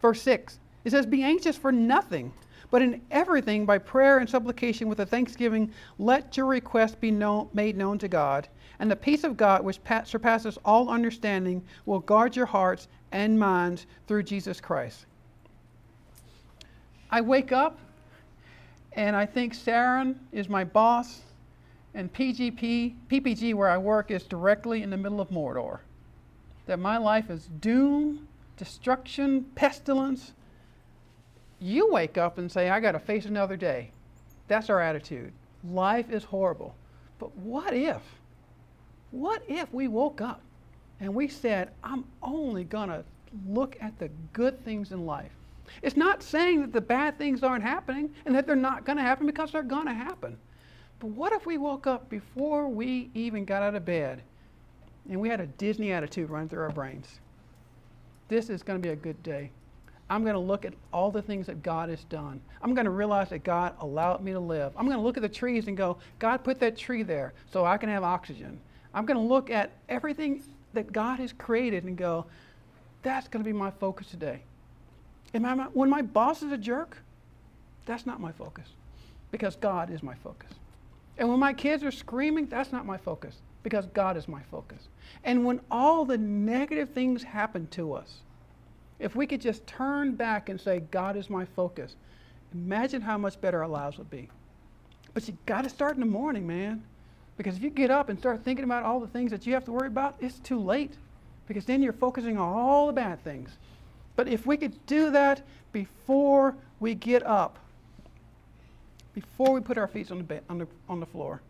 verse 0.01 0.21
6, 0.21 0.59
it 0.83 0.91
says, 0.91 1.05
Be 1.05 1.23
anxious 1.23 1.57
for 1.57 1.71
nothing, 1.71 2.31
but 2.75 2.81
in 2.81 3.01
everything 3.09 3.65
by 3.65 3.77
prayer 3.77 4.17
and 4.17 4.29
supplication 4.29 4.89
with 4.89 4.99
a 4.99 5.05
thanksgiving, 5.05 5.71
let 5.97 6.35
your 6.35 6.45
requests 6.45 6.95
be 6.95 7.09
known, 7.09 7.47
made 7.53 7.77
known 7.77 7.97
to 7.97 8.09
God. 8.09 8.49
And 8.79 8.91
the 8.91 8.97
peace 8.97 9.23
of 9.23 9.37
God, 9.37 9.63
which 9.63 9.79
surpasses 10.03 10.57
all 10.65 10.89
understanding, 10.89 11.63
will 11.85 12.01
guard 12.01 12.35
your 12.35 12.45
hearts 12.45 12.89
and 13.13 13.39
minds 13.39 13.85
through 14.07 14.23
Jesus 14.23 14.59
Christ. 14.59 15.05
I 17.09 17.21
wake 17.21 17.53
up 17.53 17.79
and 18.91 19.15
I 19.15 19.25
think 19.25 19.55
Sauron 19.55 20.17
is 20.33 20.49
my 20.49 20.65
boss, 20.65 21.21
and 21.93 22.11
PGP, 22.11 22.93
PPG, 23.09 23.53
where 23.53 23.69
I 23.69 23.77
work, 23.77 24.11
is 24.11 24.23
directly 24.23 24.83
in 24.83 24.89
the 24.89 24.97
middle 24.97 25.21
of 25.21 25.29
Mordor. 25.29 25.79
That 26.65 26.79
my 26.79 26.97
life 26.97 27.29
is 27.29 27.47
doom, 27.61 28.27
destruction, 28.57 29.45
pestilence, 29.55 30.33
you 31.65 31.91
wake 31.91 32.17
up 32.17 32.37
and 32.37 32.51
say, 32.51 32.69
I 32.69 32.79
got 32.79 32.91
to 32.91 32.99
face 32.99 33.25
another 33.25 33.57
day. 33.57 33.91
That's 34.47 34.69
our 34.69 34.79
attitude. 34.79 35.33
Life 35.67 36.11
is 36.11 36.23
horrible. 36.23 36.75
But 37.17 37.35
what 37.37 37.73
if? 37.73 38.01
What 39.09 39.41
if 39.47 39.73
we 39.73 39.87
woke 39.87 40.21
up 40.21 40.41
and 40.99 41.13
we 41.15 41.27
said, 41.27 41.71
I'm 41.83 42.05
only 42.21 42.65
going 42.65 42.89
to 42.89 43.03
look 43.47 43.77
at 43.81 43.97
the 43.97 44.09
good 44.33 44.63
things 44.63 44.91
in 44.91 45.05
life? 45.05 45.31
It's 45.81 45.97
not 45.97 46.21
saying 46.21 46.61
that 46.61 46.71
the 46.71 46.81
bad 46.81 47.17
things 47.17 47.41
aren't 47.41 47.63
happening 47.63 48.13
and 48.25 48.35
that 48.35 48.45
they're 48.45 48.55
not 48.55 48.85
going 48.85 48.97
to 48.97 49.03
happen 49.03 49.25
because 49.25 49.51
they're 49.51 49.63
going 49.63 49.87
to 49.87 49.93
happen. 49.93 50.37
But 50.99 51.07
what 51.07 51.33
if 51.33 51.47
we 51.47 51.57
woke 51.57 51.87
up 51.87 52.09
before 52.09 52.67
we 52.67 53.09
even 53.15 53.43
got 53.43 53.63
out 53.63 53.73
of 53.73 53.85
bed 53.85 54.21
and 55.09 55.19
we 55.19 55.29
had 55.29 55.41
a 55.41 55.47
Disney 55.47 55.91
attitude 55.91 56.29
running 56.29 56.49
through 56.49 56.61
our 56.61 56.69
brains? 56.69 57.19
This 58.27 58.51
is 58.51 58.61
going 58.61 58.79
to 58.79 58.87
be 58.87 58.93
a 58.93 58.95
good 58.95 59.21
day. 59.23 59.49
I'm 60.09 60.21
going 60.21 60.35
to 60.35 60.39
look 60.39 60.65
at 60.65 60.73
all 60.93 61.09
the 61.09 61.21
things 61.21 61.47
that 61.47 61.63
God 61.63 61.89
has 61.89 62.03
done. 62.05 62.39
I'm 62.61 62.75
going 62.75 62.85
to 62.85 62.91
realize 62.91 63.29
that 63.29 63.43
God 63.43 63.73
allowed 63.79 64.21
me 64.21 64.33
to 64.33 64.39
live. 64.39 64.71
I'm 64.77 64.85
going 64.85 64.97
to 64.97 65.03
look 65.03 65.17
at 65.17 65.23
the 65.23 65.29
trees 65.29 65.67
and 65.67 65.75
go, 65.75 65.97
God 66.19 66.43
put 66.43 66.59
that 66.59 66.77
tree 66.77 67.01
there 67.01 67.33
so 67.51 67.65
I 67.65 67.77
can 67.77 67.89
have 67.89 68.03
oxygen. 68.03 68.59
I'm 68.93 69.05
going 69.05 69.17
to 69.17 69.23
look 69.23 69.49
at 69.49 69.71
everything 69.89 70.43
that 70.73 70.91
God 70.93 71.19
has 71.19 71.33
created 71.33 71.85
and 71.85 71.97
go, 71.97 72.25
that's 73.01 73.27
going 73.27 73.43
to 73.43 73.47
be 73.47 73.57
my 73.57 73.71
focus 73.71 74.07
today. 74.07 74.41
And 75.33 75.45
when 75.73 75.89
my 75.89 76.01
boss 76.01 76.43
is 76.43 76.51
a 76.51 76.57
jerk, 76.57 76.97
that's 77.85 78.05
not 78.05 78.19
my 78.19 78.31
focus 78.31 78.67
because 79.31 79.55
God 79.55 79.89
is 79.89 80.01
my 80.03 80.15
focus. 80.15 80.51
And 81.17 81.29
when 81.29 81.39
my 81.39 81.53
kids 81.53 81.83
are 81.83 81.91
screaming, 81.91 82.45
that's 82.45 82.71
not 82.71 82.85
my 82.85 82.97
focus 82.97 83.37
because 83.63 83.85
God 83.87 84.17
is 84.17 84.27
my 84.27 84.41
focus. 84.51 84.87
And 85.23 85.45
when 85.45 85.61
all 85.71 86.05
the 86.05 86.17
negative 86.17 86.91
things 86.91 87.23
happen 87.23 87.67
to 87.71 87.93
us, 87.93 88.17
if 88.99 89.15
we 89.15 89.27
could 89.27 89.41
just 89.41 89.65
turn 89.67 90.15
back 90.15 90.49
and 90.49 90.59
say, 90.59 90.81
God 90.91 91.17
is 91.17 91.29
my 91.29 91.45
focus, 91.45 91.95
imagine 92.53 93.01
how 93.01 93.17
much 93.17 93.39
better 93.41 93.61
our 93.61 93.69
lives 93.69 93.97
would 93.97 94.09
be. 94.09 94.29
But 95.13 95.27
you 95.27 95.37
got 95.45 95.63
to 95.63 95.69
start 95.69 95.95
in 95.95 95.99
the 95.99 96.05
morning, 96.05 96.45
man. 96.47 96.83
Because 97.37 97.57
if 97.57 97.63
you 97.63 97.69
get 97.69 97.91
up 97.91 98.09
and 98.09 98.17
start 98.17 98.43
thinking 98.43 98.63
about 98.63 98.83
all 98.83 98.99
the 98.99 99.07
things 99.07 99.31
that 99.31 99.45
you 99.45 99.53
have 99.53 99.65
to 99.65 99.71
worry 99.71 99.87
about, 99.87 100.15
it's 100.19 100.39
too 100.39 100.59
late. 100.59 100.93
Because 101.47 101.65
then 101.65 101.81
you're 101.81 101.93
focusing 101.93 102.37
on 102.37 102.53
all 102.53 102.87
the 102.87 102.93
bad 102.93 103.23
things. 103.23 103.49
But 104.15 104.27
if 104.27 104.45
we 104.45 104.55
could 104.55 104.85
do 104.85 105.11
that 105.11 105.41
before 105.73 106.55
we 106.79 106.95
get 106.95 107.25
up, 107.25 107.59
before 109.13 109.53
we 109.53 109.59
put 109.59 109.77
our 109.77 109.87
feet 109.87 110.11
on 110.11 110.17
the, 110.19 110.23
bed, 110.23 110.43
on 110.49 110.57
the, 110.57 110.67
on 110.87 110.99
the 110.99 111.05
floor, 111.05 111.41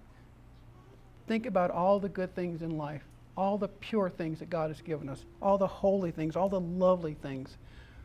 think 1.28 1.46
about 1.46 1.72
all 1.72 2.00
the 2.00 2.10
good 2.10 2.34
things 2.36 2.62
in 2.62 2.78
life 2.78 3.04
all 3.38 3.58
the 3.58 3.67
pure 3.67 4.10
things 4.10 4.39
that 4.39 4.50
God 4.50 4.69
has 4.69 4.82
given 4.82 5.10
us, 5.10 5.26
all 5.41 5.58
the 5.58 5.67
holy 5.67 6.12
things, 6.12 6.36
all 6.36 6.50
the 6.50 6.60
lovely 6.60 7.15
things, 7.15 7.58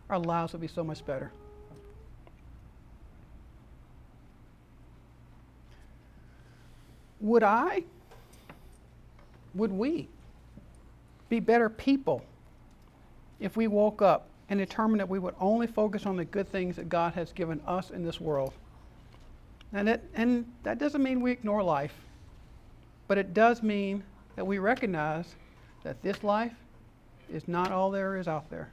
our 0.08 0.18
lives 0.18 0.52
would 0.52 0.60
be 0.60 0.68
so 0.68 0.82
much 0.82 1.04
better. 1.06 1.30
Would 7.20 7.42
I, 7.42 7.84
would 9.54 9.70
we 9.70 10.08
be 11.28 11.38
better 11.38 11.68
people 11.68 12.24
if 13.38 13.56
we 13.56 13.66
woke 13.66 14.02
up 14.02 14.26
and 14.48 14.58
determined 14.58 15.00
that 15.00 15.08
we 15.08 15.18
would 15.18 15.34
only 15.38 15.66
focus 15.66 16.06
on 16.06 16.16
the 16.16 16.24
good 16.24 16.50
things 16.50 16.76
that 16.76 16.88
God 16.88 17.12
has 17.12 17.32
given 17.32 17.60
us 17.66 17.90
in 17.90 18.02
this 18.02 18.20
world? 18.20 18.52
And 19.72 19.86
that, 19.86 20.02
and 20.14 20.50
that 20.64 20.78
doesn't 20.78 21.02
mean 21.02 21.20
we 21.20 21.30
ignore 21.30 21.62
life, 21.62 21.94
but 23.06 23.18
it 23.18 23.32
does 23.34 23.62
mean 23.62 24.02
that 24.36 24.46
we 24.46 24.58
recognize 24.58 25.34
that 25.82 26.02
this 26.02 26.22
life 26.22 26.54
is 27.32 27.46
not 27.48 27.72
all 27.72 27.90
there 27.90 28.16
is 28.16 28.28
out 28.28 28.50
there, 28.50 28.70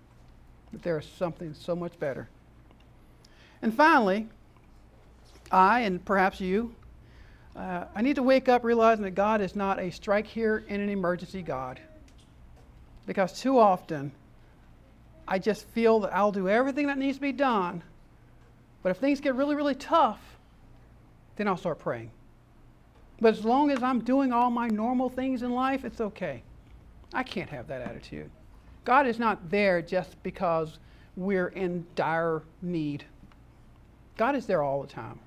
that 0.71 0.83
there 0.83 0.97
is 0.97 1.05
something 1.17 1.53
so 1.53 1.75
much 1.75 1.99
better. 1.99 2.27
And 3.61 3.73
finally, 3.73 4.27
I 5.51 5.81
and 5.81 6.03
perhaps 6.03 6.39
you, 6.39 6.75
uh, 7.55 7.85
I 7.95 8.01
need 8.01 8.17
to 8.17 8.23
wake 8.23 8.49
up 8.49 8.63
realizing 8.63 9.03
that 9.03 9.15
God 9.15 9.41
is 9.41 9.55
not 9.55 9.79
a 9.79 9.89
strike 9.89 10.27
here 10.27 10.63
in 10.67 10.79
an 10.79 10.89
emergency 10.89 11.41
God. 11.41 11.79
Because 13.05 13.39
too 13.39 13.57
often, 13.57 14.11
I 15.27 15.39
just 15.39 15.67
feel 15.69 16.01
that 16.01 16.15
I'll 16.15 16.31
do 16.31 16.47
everything 16.47 16.87
that 16.87 16.97
needs 16.97 17.17
to 17.17 17.21
be 17.21 17.31
done, 17.31 17.81
but 18.83 18.89
if 18.89 18.97
things 18.97 19.19
get 19.19 19.35
really, 19.35 19.55
really 19.55 19.75
tough, 19.75 20.19
then 21.35 21.47
I'll 21.47 21.57
start 21.57 21.79
praying. 21.79 22.11
But 23.19 23.33
as 23.33 23.43
long 23.43 23.71
as 23.71 23.81
I'm 23.81 23.99
doing 23.99 24.31
all 24.31 24.49
my 24.49 24.67
normal 24.67 25.09
things 25.09 25.41
in 25.41 25.51
life, 25.51 25.85
it's 25.85 26.01
okay. 26.01 26.43
I 27.13 27.23
can't 27.23 27.49
have 27.49 27.67
that 27.67 27.81
attitude. 27.81 28.29
God 28.85 29.07
is 29.07 29.19
not 29.19 29.49
there 29.49 29.81
just 29.81 30.21
because 30.23 30.79
we're 31.15 31.47
in 31.49 31.85
dire 31.95 32.43
need. 32.61 33.05
God 34.17 34.35
is 34.35 34.45
there 34.45 34.61
all 34.61 34.81
the 34.81 34.87
time. 34.87 35.19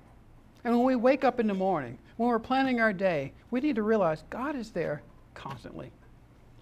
And 0.64 0.76
when 0.76 0.84
we 0.84 0.96
wake 0.96 1.24
up 1.24 1.40
in 1.40 1.46
the 1.46 1.54
morning, 1.54 1.98
when 2.16 2.28
we're 2.28 2.38
planning 2.38 2.80
our 2.80 2.92
day, 2.92 3.32
we 3.50 3.60
need 3.60 3.76
to 3.76 3.82
realize 3.82 4.24
God 4.30 4.54
is 4.54 4.70
there 4.70 5.02
constantly. 5.34 5.90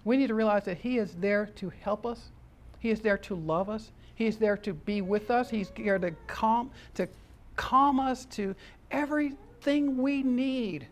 We 0.05 0.17
need 0.17 0.27
to 0.27 0.35
realize 0.35 0.63
that 0.65 0.77
He 0.77 0.97
is 0.97 1.13
there 1.15 1.47
to 1.57 1.71
help 1.81 2.05
us. 2.05 2.31
He 2.79 2.89
is 2.89 3.01
there 3.01 3.17
to 3.19 3.35
love 3.35 3.69
us. 3.69 3.91
He 4.15 4.25
is 4.25 4.37
there 4.37 4.57
to 4.57 4.73
be 4.73 5.01
with 5.01 5.29
us. 5.29 5.49
He's 5.49 5.71
there 5.71 5.99
to 5.99 6.11
calm, 6.27 6.71
to 6.95 7.07
calm 7.55 7.99
us 7.99 8.25
to 8.25 8.55
everything 8.89 9.97
we 9.97 10.23
need. 10.23 10.87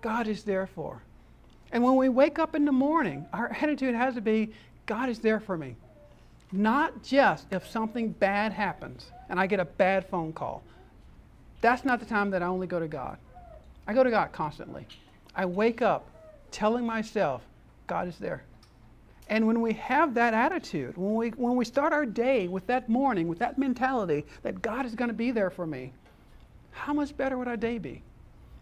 God 0.00 0.28
is 0.28 0.44
there 0.44 0.66
for. 0.66 1.02
And 1.72 1.84
when 1.84 1.96
we 1.96 2.08
wake 2.08 2.38
up 2.38 2.54
in 2.54 2.64
the 2.64 2.72
morning, 2.72 3.26
our 3.32 3.48
attitude 3.60 3.94
has 3.94 4.14
to 4.14 4.20
be 4.20 4.52
God 4.86 5.08
is 5.08 5.20
there 5.20 5.40
for 5.40 5.56
me. 5.56 5.76
Not 6.52 7.04
just 7.04 7.46
if 7.52 7.68
something 7.68 8.10
bad 8.10 8.52
happens 8.52 9.12
and 9.28 9.38
I 9.38 9.46
get 9.46 9.60
a 9.60 9.64
bad 9.64 10.06
phone 10.08 10.32
call. 10.32 10.64
That's 11.60 11.84
not 11.84 12.00
the 12.00 12.06
time 12.06 12.30
that 12.30 12.42
I 12.42 12.46
only 12.46 12.66
go 12.66 12.80
to 12.80 12.88
God. 12.88 13.18
I 13.86 13.94
go 13.94 14.02
to 14.02 14.10
God 14.10 14.32
constantly. 14.32 14.86
I 15.34 15.46
wake 15.46 15.80
up 15.80 16.08
telling 16.50 16.84
myself, 16.84 17.42
God 17.86 18.08
is 18.08 18.18
there. 18.18 18.42
And 19.28 19.46
when 19.46 19.60
we 19.60 19.74
have 19.74 20.14
that 20.14 20.34
attitude, 20.34 20.96
when 20.96 21.14
we, 21.14 21.28
when 21.30 21.54
we 21.54 21.64
start 21.64 21.92
our 21.92 22.04
day 22.04 22.48
with 22.48 22.66
that 22.66 22.88
morning, 22.88 23.28
with 23.28 23.38
that 23.38 23.58
mentality 23.58 24.26
that 24.42 24.60
God 24.60 24.86
is 24.86 24.96
going 24.96 25.08
to 25.08 25.14
be 25.14 25.30
there 25.30 25.50
for 25.50 25.66
me, 25.66 25.92
how 26.72 26.92
much 26.92 27.16
better 27.16 27.38
would 27.38 27.46
our 27.46 27.56
day 27.56 27.78
be? 27.78 28.02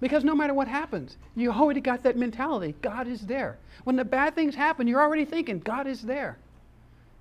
Because 0.00 0.22
no 0.22 0.34
matter 0.34 0.54
what 0.54 0.68
happens, 0.68 1.16
you 1.34 1.50
already 1.50 1.80
got 1.80 2.02
that 2.04 2.16
mentality 2.16 2.74
God 2.82 3.08
is 3.08 3.22
there. 3.22 3.58
When 3.84 3.96
the 3.96 4.04
bad 4.04 4.34
things 4.34 4.54
happen, 4.54 4.87
you're 4.87 5.02
already 5.02 5.24
thinking 5.24 5.58
God 5.61 5.87
is 5.87 6.02
there. 6.02 6.38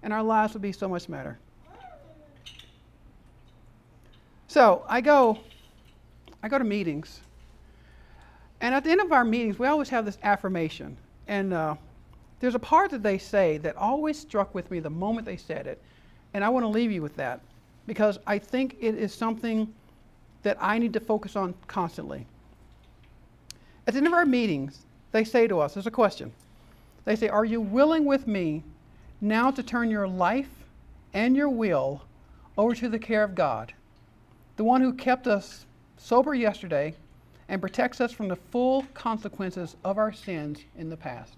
And 0.04 0.14
our 0.14 0.24
lives 0.24 0.54
would 0.54 0.62
be 0.62 0.72
so 0.72 0.88
much 0.88 1.10
better. 1.10 1.40
So 4.48 4.84
I 4.88 5.02
go, 5.02 5.40
I 6.42 6.50
go 6.50 6.58
to 6.58 6.64
meetings. 6.64 7.20
And 8.62 8.74
at 8.74 8.84
the 8.84 8.92
end 8.92 9.02
of 9.02 9.12
our 9.12 9.24
meetings, 9.24 9.60
we 9.60 9.68
always 9.68 9.90
have 9.90 10.06
this 10.06 10.18
affirmation. 10.24 10.98
And 11.28 11.54
uh, 11.54 11.76
there's 12.40 12.56
a 12.56 12.60
part 12.60 12.92
that 12.92 13.04
they 13.04 13.18
say 13.18 13.58
that 13.60 13.76
always 13.76 14.18
struck 14.18 14.54
with 14.54 14.70
me 14.72 14.80
the 14.80 14.90
moment 14.90 15.26
they 15.26 15.38
said 15.38 15.68
it. 15.68 15.82
And 16.34 16.44
I 16.44 16.50
want 16.50 16.64
to 16.64 16.68
leave 16.68 16.92
you 16.92 17.02
with 17.02 17.16
that 17.18 17.42
because 17.88 18.20
I 18.28 18.38
think 18.38 18.78
it 18.80 18.96
is 18.96 19.14
something 19.14 19.74
that 20.44 20.58
I 20.60 20.78
need 20.78 20.94
to 20.94 21.00
focus 21.00 21.36
on 21.36 21.56
constantly. 21.68 22.26
At 23.88 23.94
the 23.94 24.00
end 24.00 24.08
of 24.08 24.14
our 24.14 24.26
meetings, 24.26 24.86
they 25.14 25.24
say 25.24 25.48
to 25.48 25.62
us, 25.62 25.74
there's 25.74 25.88
a 25.88 25.92
question. 25.92 26.34
They 27.06 27.16
say, 27.16 27.30
Are 27.30 27.46
you 27.46 27.62
willing 27.62 28.04
with 28.04 28.28
me 28.28 28.64
now 29.22 29.50
to 29.50 29.64
turn 29.64 29.90
your 29.90 30.10
life 30.10 30.50
and 31.14 31.38
your 31.38 31.48
will 31.48 32.04
over 32.58 32.76
to 32.76 32.90
the 32.90 33.00
care 33.00 33.24
of 33.24 33.34
God, 33.34 33.74
the 34.58 34.66
one 34.66 34.82
who 34.82 34.94
kept 34.94 35.26
us 35.26 35.66
sober 35.96 36.34
yesterday 36.34 36.94
and 37.48 37.62
protects 37.62 38.02
us 38.02 38.12
from 38.12 38.28
the 38.28 38.36
full 38.36 38.84
consequences 38.94 39.78
of 39.86 39.98
our 39.98 40.12
sins 40.12 40.60
in 40.78 40.90
the 40.90 40.98
past? 40.98 41.38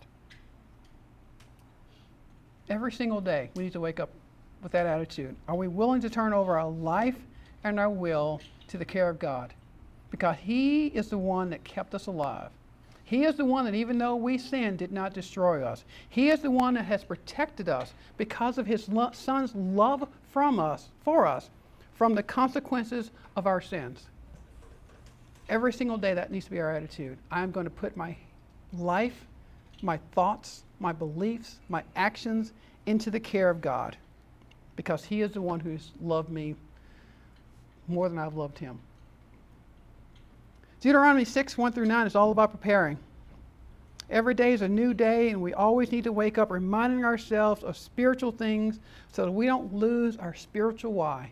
Every 2.68 2.92
single 2.92 3.22
day, 3.22 3.52
we 3.56 3.66
need 3.66 3.74
to 3.74 3.80
wake 3.80 4.00
up 4.00 4.10
with 4.64 4.72
that 4.72 4.88
attitude. 4.88 5.36
Are 5.48 5.56
we 5.56 5.68
willing 5.68 6.02
to 6.02 6.10
turn 6.10 6.34
over 6.34 6.58
our 6.58 6.70
life 6.70 7.18
and 7.64 7.80
our 7.80 7.90
will 7.90 8.42
to 8.70 8.80
the 8.80 8.86
care 8.86 9.08
of 9.08 9.20
God? 9.20 9.54
Because 10.12 10.38
He 10.42 10.88
is 10.88 11.10
the 11.10 11.18
one 11.18 11.50
that 11.52 11.64
kept 11.64 11.94
us 11.94 12.08
alive. 12.08 12.50
He 13.04 13.24
is 13.24 13.38
the 13.38 13.46
one 13.46 13.66
that, 13.66 13.74
even 13.74 13.98
though 13.98 14.16
we 14.16 14.38
sinned, 14.38 14.78
did 14.78 14.92
not 14.92 15.14
destroy 15.14 15.64
us. 15.64 15.84
He 16.10 16.30
is 16.30 16.42
the 16.42 16.52
one 16.52 16.76
that 16.76 16.86
has 16.86 17.04
protected 17.04 17.68
us 17.68 17.94
because 18.18 18.58
of 18.58 18.68
His 18.68 18.88
lo- 18.88 19.12
Son's 19.14 19.56
love 19.56 20.08
from 20.32 20.60
us, 20.60 20.90
for 21.04 21.26
us, 21.26 21.50
from 21.96 22.14
the 22.14 22.24
consequences 22.24 23.10
of 23.36 23.48
our 23.48 23.62
sins. 23.62 24.06
Every 25.50 25.74
single 25.74 25.98
day, 25.98 26.14
that 26.14 26.32
needs 26.32 26.46
to 26.46 26.52
be 26.52 26.60
our 26.60 26.72
attitude. 26.76 27.18
I'm 27.32 27.52
going 27.52 27.64
to 27.64 27.72
put 27.72 27.98
my 27.98 28.16
life, 28.78 29.26
my 29.82 29.98
thoughts, 30.12 30.64
my 30.80 30.92
beliefs, 30.92 31.58
my 31.68 31.84
actions 31.96 32.54
into 32.86 33.10
the 33.10 33.20
care 33.20 33.50
of 33.50 33.62
God 33.62 33.98
because 34.76 35.04
He 35.04 35.22
is 35.22 35.32
the 35.32 35.42
one 35.42 35.60
who's 35.60 35.92
loved 36.02 36.30
me 36.30 36.56
more 37.88 38.08
than 38.08 38.18
I've 38.18 38.36
loved 38.36 38.60
Him. 38.60 38.80
Deuteronomy 40.82 41.26
6, 41.26 41.58
1 41.58 41.72
through 41.74 41.86
9 41.86 42.08
is 42.08 42.16
all 42.16 42.32
about 42.32 42.52
preparing. 42.52 42.98
Every 44.10 44.34
day 44.34 44.54
is 44.54 44.62
a 44.62 44.68
new 44.68 44.94
day, 44.94 45.30
and 45.30 45.42
we 45.42 45.54
always 45.54 45.92
need 45.92 46.06
to 46.06 46.12
wake 46.14 46.38
up 46.38 46.50
reminding 46.50 47.04
ourselves 47.04 47.64
of 47.64 47.78
spiritual 47.78 48.32
things 48.32 48.80
so 49.12 49.26
that 49.26 49.32
we 49.32 49.46
don't 49.46 49.74
lose 49.74 50.16
our 50.18 50.34
spiritual 50.34 50.94
why. 50.94 51.32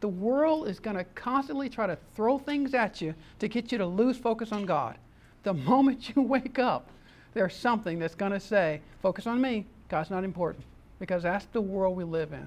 The 0.00 0.08
world 0.08 0.68
is 0.68 0.78
going 0.78 0.96
to 0.96 1.04
constantly 1.14 1.70
try 1.70 1.86
to 1.86 1.96
throw 2.14 2.38
things 2.38 2.74
at 2.74 3.00
you 3.00 3.14
to 3.38 3.48
get 3.48 3.72
you 3.72 3.78
to 3.78 3.86
lose 3.86 4.18
focus 4.18 4.52
on 4.52 4.66
God. 4.66 4.98
The 5.44 5.54
moment 5.70 6.14
you 6.14 6.20
wake 6.20 6.58
up, 6.58 6.88
there's 7.32 7.56
something 7.56 7.98
that's 7.98 8.14
going 8.14 8.32
to 8.32 8.40
say, 8.40 8.82
focus 9.00 9.26
on 9.26 9.40
me. 9.40 9.64
God's 9.88 10.10
not 10.10 10.24
important. 10.24 10.64
Because 10.98 11.22
that's 11.22 11.46
the 11.46 11.60
world 11.60 11.96
we 11.96 12.04
live 12.04 12.34
in. 12.34 12.46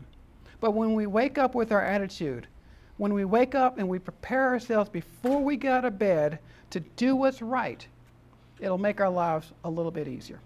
But 0.59 0.71
when 0.71 0.93
we 0.93 1.07
wake 1.07 1.39
up 1.39 1.55
with 1.55 1.71
our 1.71 1.83
attitude, 1.83 2.47
when 2.97 3.13
we 3.13 3.25
wake 3.25 3.55
up 3.55 3.77
and 3.77 3.87
we 3.87 3.99
prepare 3.99 4.47
ourselves 4.49 4.89
before 4.89 5.43
we 5.43 5.55
get 5.55 5.71
out 5.71 5.85
of 5.85 5.97
bed 5.97 6.39
to 6.71 6.79
do 6.79 7.15
what's 7.15 7.41
right, 7.41 7.87
it'll 8.59 8.77
make 8.77 8.99
our 8.99 9.09
lives 9.09 9.51
a 9.63 9.69
little 9.69 9.91
bit 9.91 10.07
easier. 10.07 10.39